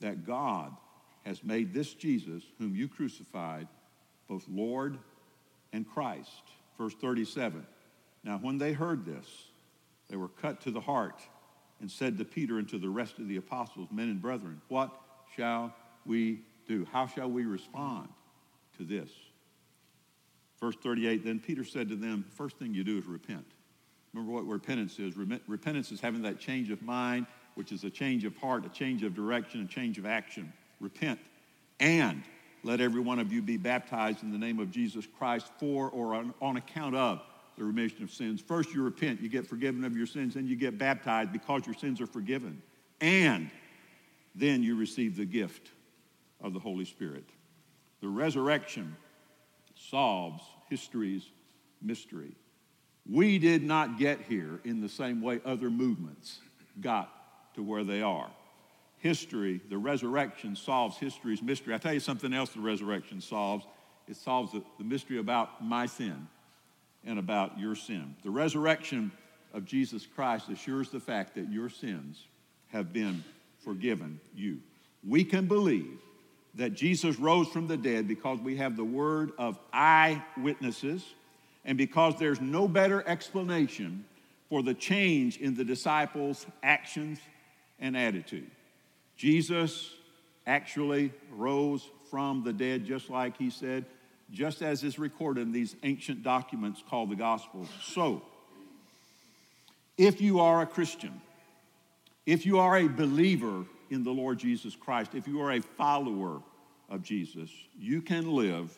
that 0.00 0.26
God 0.26 0.76
has 1.24 1.42
made 1.42 1.74
this 1.74 1.94
Jesus, 1.94 2.42
whom 2.58 2.76
you 2.76 2.88
crucified, 2.88 3.66
both 4.28 4.44
Lord 4.48 4.98
and 5.72 5.88
Christ. 5.88 6.42
Verse 6.78 6.94
37. 6.94 7.66
Now, 8.22 8.38
when 8.38 8.58
they 8.58 8.72
heard 8.72 9.04
this, 9.04 9.26
they 10.08 10.16
were 10.16 10.28
cut 10.28 10.60
to 10.62 10.70
the 10.70 10.80
heart 10.80 11.20
and 11.80 11.90
said 11.90 12.18
to 12.18 12.24
Peter 12.24 12.58
and 12.58 12.68
to 12.68 12.78
the 12.78 12.88
rest 12.88 13.18
of 13.18 13.28
the 13.28 13.36
apostles, 13.36 13.88
Men 13.90 14.08
and 14.08 14.22
brethren, 14.22 14.60
what 14.68 14.90
shall 15.34 15.74
we 16.04 16.40
do? 16.68 16.86
How 16.92 17.06
shall 17.06 17.30
we 17.30 17.44
respond 17.44 18.08
to 18.78 18.84
this? 18.84 19.10
Verse 20.60 20.76
38 20.82 21.24
Then 21.24 21.40
Peter 21.40 21.64
said 21.64 21.88
to 21.88 21.96
them, 21.96 22.24
First 22.34 22.58
thing 22.58 22.74
you 22.74 22.84
do 22.84 22.98
is 22.98 23.06
repent. 23.06 23.46
Remember 24.16 24.32
what 24.32 24.46
repentance 24.46 24.98
is. 24.98 25.14
Repentance 25.14 25.92
is 25.92 26.00
having 26.00 26.22
that 26.22 26.40
change 26.40 26.70
of 26.70 26.80
mind, 26.80 27.26
which 27.54 27.70
is 27.70 27.84
a 27.84 27.90
change 27.90 28.24
of 28.24 28.34
heart, 28.38 28.64
a 28.64 28.70
change 28.70 29.02
of 29.02 29.14
direction, 29.14 29.60
a 29.60 29.66
change 29.66 29.98
of 29.98 30.06
action. 30.06 30.50
Repent. 30.80 31.20
And 31.80 32.22
let 32.62 32.80
every 32.80 33.02
one 33.02 33.18
of 33.18 33.30
you 33.30 33.42
be 33.42 33.58
baptized 33.58 34.22
in 34.22 34.32
the 34.32 34.38
name 34.38 34.58
of 34.58 34.70
Jesus 34.70 35.06
Christ 35.18 35.50
for 35.58 35.90
or 35.90 36.14
on, 36.14 36.32
on 36.40 36.56
account 36.56 36.96
of 36.96 37.20
the 37.58 37.64
remission 37.64 38.02
of 38.02 38.10
sins. 38.10 38.40
First, 38.40 38.72
you 38.72 38.82
repent, 38.82 39.20
you 39.20 39.28
get 39.28 39.46
forgiven 39.46 39.84
of 39.84 39.94
your 39.94 40.06
sins, 40.06 40.32
then 40.32 40.46
you 40.46 40.56
get 40.56 40.78
baptized 40.78 41.30
because 41.30 41.66
your 41.66 41.74
sins 41.74 42.00
are 42.00 42.06
forgiven. 42.06 42.62
And 43.02 43.50
then 44.34 44.62
you 44.62 44.76
receive 44.76 45.18
the 45.18 45.26
gift 45.26 45.72
of 46.40 46.54
the 46.54 46.58
Holy 46.58 46.86
Spirit. 46.86 47.24
The 48.00 48.08
resurrection 48.08 48.96
solves 49.74 50.42
history's 50.70 51.28
mystery. 51.82 52.34
We 53.08 53.38
did 53.38 53.62
not 53.62 53.98
get 53.98 54.22
here 54.22 54.60
in 54.64 54.80
the 54.80 54.88
same 54.88 55.22
way 55.22 55.40
other 55.44 55.70
movements 55.70 56.40
got 56.80 57.12
to 57.54 57.62
where 57.62 57.84
they 57.84 58.02
are. 58.02 58.28
History, 58.98 59.60
the 59.68 59.78
resurrection 59.78 60.56
solves 60.56 60.96
history's 60.96 61.42
mystery. 61.42 61.74
I 61.74 61.78
tell 61.78 61.94
you 61.94 62.00
something 62.00 62.32
else 62.32 62.50
the 62.50 62.60
resurrection 62.60 63.20
solves. 63.20 63.64
It 64.08 64.16
solves 64.16 64.52
the, 64.52 64.62
the 64.78 64.84
mystery 64.84 65.18
about 65.18 65.62
my 65.62 65.86
sin 65.86 66.26
and 67.04 67.18
about 67.18 67.58
your 67.58 67.76
sin. 67.76 68.16
The 68.24 68.30
resurrection 68.30 69.12
of 69.54 69.64
Jesus 69.64 70.06
Christ 70.06 70.48
assures 70.48 70.90
the 70.90 71.00
fact 71.00 71.34
that 71.36 71.50
your 71.50 71.68
sins 71.68 72.24
have 72.68 72.92
been 72.92 73.22
forgiven 73.64 74.20
you. 74.34 74.58
We 75.06 75.22
can 75.24 75.46
believe 75.46 76.00
that 76.54 76.74
Jesus 76.74 77.18
rose 77.18 77.48
from 77.48 77.68
the 77.68 77.76
dead 77.76 78.08
because 78.08 78.40
we 78.40 78.56
have 78.56 78.76
the 78.76 78.84
word 78.84 79.32
of 79.38 79.58
eyewitnesses 79.72 81.04
and 81.66 81.76
because 81.76 82.18
there's 82.18 82.40
no 82.40 82.66
better 82.66 83.06
explanation 83.06 84.06
for 84.48 84.62
the 84.62 84.72
change 84.72 85.36
in 85.36 85.54
the 85.54 85.64
disciples' 85.64 86.46
actions 86.62 87.18
and 87.78 87.94
attitude. 87.96 88.50
Jesus 89.18 89.92
actually 90.46 91.12
rose 91.32 91.86
from 92.10 92.42
the 92.44 92.52
dead, 92.52 92.86
just 92.86 93.10
like 93.10 93.36
he 93.36 93.50
said 93.50 93.84
just 94.30 94.62
as 94.62 94.82
is 94.82 94.98
recorded 94.98 95.42
in 95.42 95.52
these 95.52 95.76
ancient 95.82 96.22
documents 96.22 96.82
called 96.88 97.10
the 97.10 97.16
Gospels. 97.16 97.68
So, 97.82 98.22
if 99.96 100.20
you 100.20 100.40
are 100.40 100.62
a 100.62 100.66
Christian, 100.66 101.20
if 102.26 102.44
you 102.44 102.58
are 102.58 102.76
a 102.76 102.88
believer 102.88 103.64
in 103.90 104.02
the 104.02 104.10
Lord 104.10 104.38
Jesus 104.38 104.74
Christ, 104.74 105.14
if 105.14 105.28
you 105.28 105.40
are 105.40 105.52
a 105.52 105.60
follower 105.60 106.42
of 106.90 107.02
Jesus, 107.02 107.50
you 107.78 108.02
can 108.02 108.30
live 108.30 108.76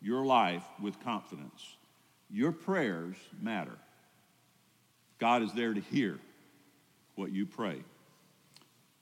your 0.00 0.24
life 0.24 0.64
with 0.80 1.02
confidence. 1.02 1.76
Your 2.34 2.50
prayers 2.50 3.14
matter. 3.40 3.78
God 5.20 5.44
is 5.44 5.52
there 5.52 5.72
to 5.72 5.80
hear 5.80 6.18
what 7.14 7.30
you 7.30 7.46
pray. 7.46 7.84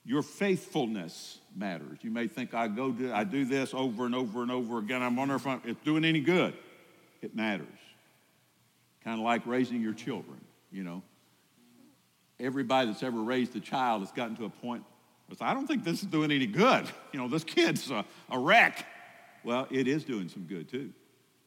Your 0.05 0.23
faithfulness 0.23 1.39
matters. 1.57 1.97
You 2.03 2.11
may 2.11 2.29
think 2.29 2.53
I 2.53 2.69
go 2.69 2.93
do, 2.93 3.11
I 3.11 3.25
do 3.25 3.47
this 3.47 3.73
over 3.73 4.05
and 4.05 4.15
over 4.15 4.43
and 4.43 4.51
over 4.51 4.79
again. 4.79 5.03
I'm 5.03 5.17
wondering 5.17 5.41
if 5.41 5.65
it's 5.65 5.83
doing 5.83 6.05
any 6.05 6.21
good. 6.21 6.53
It 7.23 7.35
matters. 7.35 7.67
Kind 9.03 9.19
of 9.19 9.25
like 9.25 9.47
raising 9.47 9.81
your 9.81 9.95
children, 9.95 10.43
you 10.71 10.85
know. 10.85 11.03
Everybody 12.39 12.89
that's 12.89 13.03
ever 13.03 13.23
raised 13.23 13.57
a 13.57 13.61
child 13.61 14.03
has 14.03 14.13
gotten 14.13 14.37
to 14.37 14.45
a 14.45 14.51
point 14.51 14.85
where 15.29 15.49
I 15.49 15.55
don't 15.55 15.67
think 15.67 15.85
this 15.85 16.03
is 16.03 16.09
doing 16.09 16.31
any 16.31 16.47
good. 16.47 16.87
You 17.15 17.19
know, 17.19 17.29
this 17.29 17.45
kid's 17.45 17.91
a, 17.91 18.05
a 18.31 18.39
wreck. 18.39 18.87
Well, 19.43 19.67
it 19.71 19.87
is 19.87 20.05
doing 20.05 20.29
some 20.29 20.43
good 20.45 20.69
too. 20.69 20.93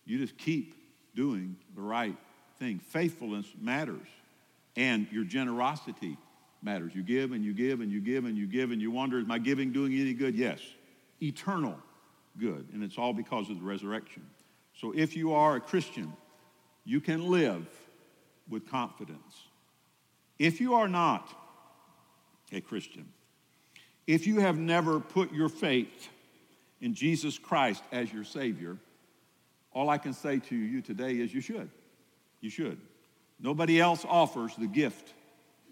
You 0.05 0.19
just 0.19 0.37
keep 0.37 0.75
doing 1.15 1.55
the 1.75 1.81
right 1.81 2.15
thing. 2.59 2.79
Faithfulness 2.79 3.47
matters, 3.59 4.07
and 4.75 5.07
your 5.11 5.23
generosity 5.23 6.17
matters. 6.61 6.93
You 6.93 7.03
give 7.03 7.31
and 7.31 7.43
you 7.43 7.53
give 7.53 7.81
and 7.81 7.91
you 7.91 8.01
give 8.01 8.25
and 8.25 8.37
you 8.37 8.47
give 8.47 8.71
and 8.71 8.81
you 8.81 8.91
wonder, 8.91 9.19
is 9.19 9.25
my 9.25 9.37
giving 9.37 9.71
doing 9.71 9.93
any 9.93 10.13
good? 10.13 10.35
Yes. 10.35 10.59
Eternal 11.21 11.77
good. 12.37 12.67
And 12.73 12.83
it's 12.83 12.97
all 12.97 13.13
because 13.13 13.49
of 13.49 13.59
the 13.59 13.65
resurrection. 13.65 14.25
So 14.73 14.91
if 14.91 15.15
you 15.15 15.33
are 15.33 15.55
a 15.55 15.61
Christian, 15.61 16.11
you 16.83 16.99
can 16.99 17.29
live 17.29 17.65
with 18.49 18.69
confidence. 18.69 19.47
If 20.37 20.59
you 20.59 20.73
are 20.75 20.89
not 20.89 21.29
a 22.51 22.59
Christian, 22.61 23.07
if 24.05 24.27
you 24.27 24.39
have 24.39 24.57
never 24.57 24.99
put 24.99 25.31
your 25.31 25.49
faith 25.49 26.09
in 26.81 26.93
Jesus 26.93 27.39
Christ 27.39 27.81
as 27.91 28.11
your 28.11 28.23
Savior, 28.23 28.77
all 29.75 29.89
I 29.89 29.97
can 29.97 30.13
say 30.13 30.39
to 30.39 30.55
you 30.55 30.81
today 30.81 31.17
is 31.17 31.33
you 31.33 31.41
should. 31.41 31.69
You 32.39 32.49
should. 32.49 32.79
Nobody 33.39 33.79
else 33.79 34.05
offers 34.07 34.55
the 34.55 34.67
gift 34.67 35.13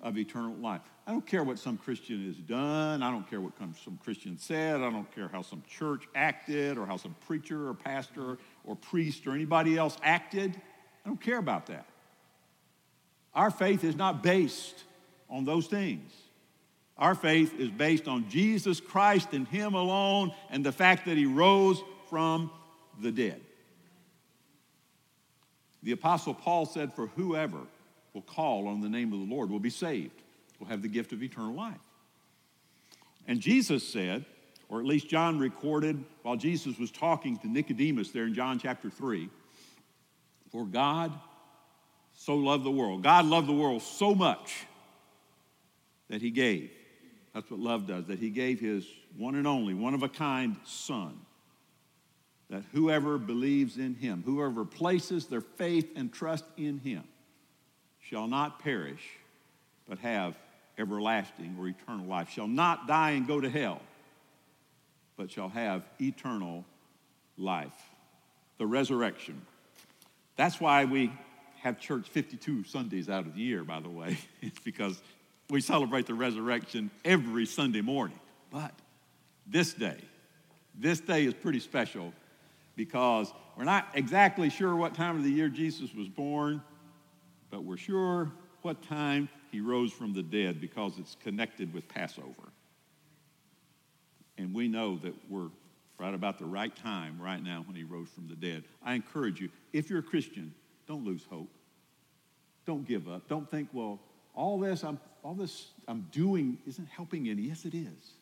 of 0.02 0.18
eternal 0.18 0.54
life. 0.56 0.82
I 1.08 1.12
don't 1.12 1.26
care 1.26 1.44
what 1.44 1.58
some 1.58 1.78
Christian 1.78 2.26
has 2.26 2.36
done. 2.36 3.02
I 3.02 3.10
don't 3.10 3.28
care 3.30 3.40
what 3.40 3.54
some 3.58 3.98
Christian 4.04 4.38
said. 4.38 4.82
I 4.82 4.90
don't 4.90 5.10
care 5.16 5.30
how 5.30 5.42
some 5.42 5.64
church 5.70 6.04
acted 6.14 6.78
or 6.78 6.86
how 6.86 6.98
some 6.98 7.16
preacher 7.26 7.70
or 7.70 7.74
pastor 7.74 8.38
or 8.66 8.76
priest 8.76 9.26
or 9.26 9.32
anybody 9.32 9.78
else 9.78 9.98
acted. 10.04 10.54
I 11.06 11.10
don't 11.10 11.22
care 11.22 11.38
about 11.38 11.68
that. 11.68 11.86
Our 13.34 13.52
faith 13.52 13.86
is 13.86 13.96
not 13.96 14.22
based 14.22 14.84
on 15.30 15.46
those 15.46 15.68
things. 15.68 16.12
Our 16.98 17.16
faith 17.16 17.58
is 17.58 17.70
based 17.70 18.08
on 18.08 18.30
Jesus 18.30 18.80
Christ 18.82 19.30
and 19.32 19.48
Him 19.48 19.74
alone 19.74 20.34
and 20.50 20.66
the 20.66 20.74
fact 20.74 21.06
that 21.06 21.18
He 21.18 21.26
rose 21.26 21.82
from 22.10 22.52
the 23.02 23.12
dead. 23.12 23.42
The 25.84 25.92
Apostle 25.92 26.34
Paul 26.34 26.66
said, 26.66 26.94
For 26.94 27.08
whoever 27.08 27.60
will 28.14 28.22
call 28.22 28.68
on 28.68 28.82
the 28.82 28.90
name 28.90 29.14
of 29.14 29.20
the 29.20 29.34
Lord 29.34 29.50
will 29.50 29.60
be 29.60 29.70
saved, 29.70 30.22
will 30.60 30.68
have 30.68 30.82
the 30.82 30.88
gift 30.88 31.12
of 31.12 31.22
eternal 31.22 31.54
life. 31.54 31.76
And 33.28 33.40
Jesus 33.40 33.88
said, 33.88 34.26
or 34.70 34.80
at 34.80 34.86
least 34.86 35.08
John 35.08 35.38
recorded 35.38 36.04
while 36.24 36.36
Jesus 36.36 36.80
was 36.80 36.90
talking 36.90 37.38
to 37.40 37.48
Nicodemus 37.48 38.10
there 38.10 38.26
in 38.26 38.34
John 38.34 38.60
chapter 38.60 38.90
3, 38.90 39.30
for 40.52 40.66
God 40.66 41.14
so 42.16 42.36
loved 42.36 42.64
the 42.64 42.72
world. 42.72 43.04
God 43.04 43.26
loved 43.26 43.48
the 43.48 43.54
world 43.54 43.82
so 43.82 44.16
much 44.16 44.66
that 46.10 46.22
he 46.22 46.32
gave. 46.32 46.72
That's 47.34 47.50
what 47.50 47.60
love 47.60 47.88
does, 47.88 48.06
that 48.06 48.20
he 48.20 48.30
gave 48.30 48.60
his 48.60 48.86
one 49.18 49.36
and 49.36 49.48
only, 49.48 49.74
one 49.74 49.94
of 49.94 50.04
a 50.04 50.10
kind 50.10 50.56
son. 50.66 51.20
That 52.54 52.62
whoever 52.72 53.18
believes 53.18 53.80
in 53.80 53.96
him, 53.96 54.22
whoever 54.24 54.64
places 54.64 55.26
their 55.26 55.42
faith 55.42 55.90
and 55.96 56.14
trust 56.14 56.46
in 56.56 56.78
him, 56.78 57.04
shall 58.00 58.28
not 58.28 58.60
perish, 58.60 59.02
but 59.90 59.98
have 59.98 60.38
everlasting 60.78 61.56
or 61.60 61.68
eternal 61.68 62.06
life, 62.06 62.30
shall 62.30 62.48
not 62.48 62.88
die 62.88 63.12
and 63.12 63.26
go 63.26 63.42
to 63.42 63.50
hell, 63.50 63.82
but 65.18 65.32
shall 65.32 65.50
have 65.50 65.82
eternal 66.00 66.64
life. 67.40 67.74
The 68.60 68.68
resurrection. 68.68 69.42
That's 70.36 70.62
why 70.62 70.86
we 70.86 71.12
have 71.62 71.80
church 71.80 72.08
52 72.08 72.66
Sundays 72.66 73.10
out 73.10 73.26
of 73.26 73.34
the 73.34 73.42
year, 73.42 73.64
by 73.64 73.80
the 73.80 73.90
way. 73.90 74.16
it's 74.44 74.60
because 74.60 75.02
we 75.50 75.60
celebrate 75.60 76.06
the 76.06 76.14
resurrection 76.14 76.92
every 77.04 77.48
Sunday 77.48 77.82
morning. 77.82 78.20
But 78.52 78.74
this 79.48 79.74
day, 79.74 79.98
this 80.76 81.00
day 81.00 81.26
is 81.26 81.34
pretty 81.34 81.60
special 81.60 82.14
because 82.76 83.34
we're 83.58 83.64
not 83.64 83.88
exactly 83.94 84.50
sure 84.50 84.76
what 84.76 84.94
time 84.94 85.16
of 85.16 85.24
the 85.24 85.32
year 85.32 85.50
Jesus 85.50 85.94
was 85.94 86.08
born 86.08 86.62
but 87.54 87.64
we're 87.64 87.78
sure 87.78 88.32
what 88.64 88.82
time 88.82 89.30
he 89.52 89.62
rose 89.62 89.94
from 89.94 90.12
the 90.12 90.24
dead 90.24 90.60
because 90.60 90.98
it's 90.98 91.16
connected 91.24 91.72
with 91.72 91.88
Passover. 91.88 92.52
And 94.40 94.56
we 94.56 94.68
know 94.68 94.98
that 94.98 95.14
we're 95.30 95.50
right 96.00 96.16
about 96.16 96.40
the 96.40 96.46
right 96.46 96.76
time 96.76 97.22
right 97.22 97.44
now 97.44 97.64
when 97.68 97.76
he 97.76 97.84
rose 97.84 98.10
from 98.10 98.28
the 98.28 98.36
dead. 98.36 98.64
I 98.84 98.96
encourage 98.96 99.40
you, 99.40 99.50
if 99.72 99.88
you're 99.88 100.00
a 100.00 100.04
Christian, 100.04 100.52
don't 100.88 101.06
lose 101.06 101.28
hope. 101.30 101.52
Don't 102.66 102.88
give 102.88 103.08
up. 103.08 103.28
Don't 103.28 103.50
think, 103.52 103.70
well, 103.72 104.00
all 104.34 104.58
this 104.58 104.84
I'm 104.84 105.00
all 105.22 105.36
this 105.36 105.68
I'm 105.88 106.08
doing 106.12 106.58
isn't 106.66 106.90
helping 106.90 107.30
any. 107.30 107.44
Yes, 107.44 107.66
it 107.66 107.76
is. 107.76 108.14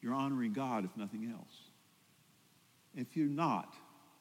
You're 0.00 0.14
honoring 0.14 0.54
God 0.54 0.86
if 0.86 0.96
nothing 0.96 1.30
else. 1.30 1.54
If 2.96 3.14
you're 3.14 3.28
not, 3.28 3.74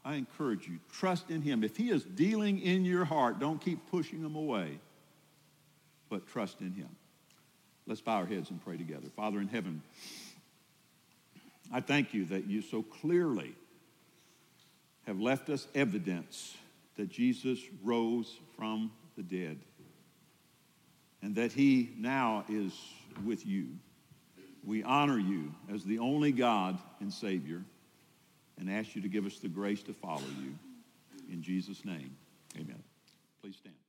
I 0.05 0.15
encourage 0.15 0.67
you, 0.67 0.79
trust 0.91 1.29
in 1.29 1.41
Him. 1.41 1.63
If 1.63 1.77
He 1.77 1.89
is 1.89 2.03
dealing 2.03 2.59
in 2.59 2.83
your 2.85 3.05
heart, 3.05 3.39
don't 3.39 3.61
keep 3.61 3.89
pushing 3.89 4.19
Him 4.23 4.35
away, 4.35 4.79
but 6.09 6.27
trust 6.27 6.59
in 6.61 6.73
Him. 6.73 6.89
Let's 7.87 8.01
bow 8.01 8.17
our 8.17 8.25
heads 8.25 8.49
and 8.49 8.63
pray 8.63 8.77
together. 8.77 9.07
Father 9.15 9.39
in 9.39 9.47
heaven, 9.47 9.81
I 11.71 11.79
thank 11.81 12.13
you 12.13 12.25
that 12.25 12.47
you 12.47 12.61
so 12.61 12.81
clearly 12.83 13.55
have 15.05 15.19
left 15.19 15.49
us 15.49 15.67
evidence 15.75 16.55
that 16.95 17.09
Jesus 17.09 17.59
rose 17.83 18.37
from 18.55 18.91
the 19.17 19.23
dead. 19.23 19.57
and 21.23 21.35
that 21.35 21.53
he 21.53 21.89
now 21.97 22.43
is 22.49 22.73
with 23.25 23.45
you. 23.45 23.69
We 24.65 24.83
honor 24.83 25.17
you 25.17 25.53
as 25.73 25.83
the 25.83 25.99
only 25.99 26.31
God 26.31 26.77
and 26.99 27.11
Savior 27.11 27.63
and 28.59 28.69
ask 28.69 28.95
you 28.95 29.01
to 29.01 29.09
give 29.09 29.25
us 29.25 29.37
the 29.39 29.47
grace 29.47 29.83
to 29.83 29.93
follow 29.93 30.21
you. 30.41 30.53
In 31.31 31.41
Jesus' 31.41 31.85
name, 31.85 32.15
amen. 32.55 32.83
Please 33.41 33.55
stand. 33.57 33.82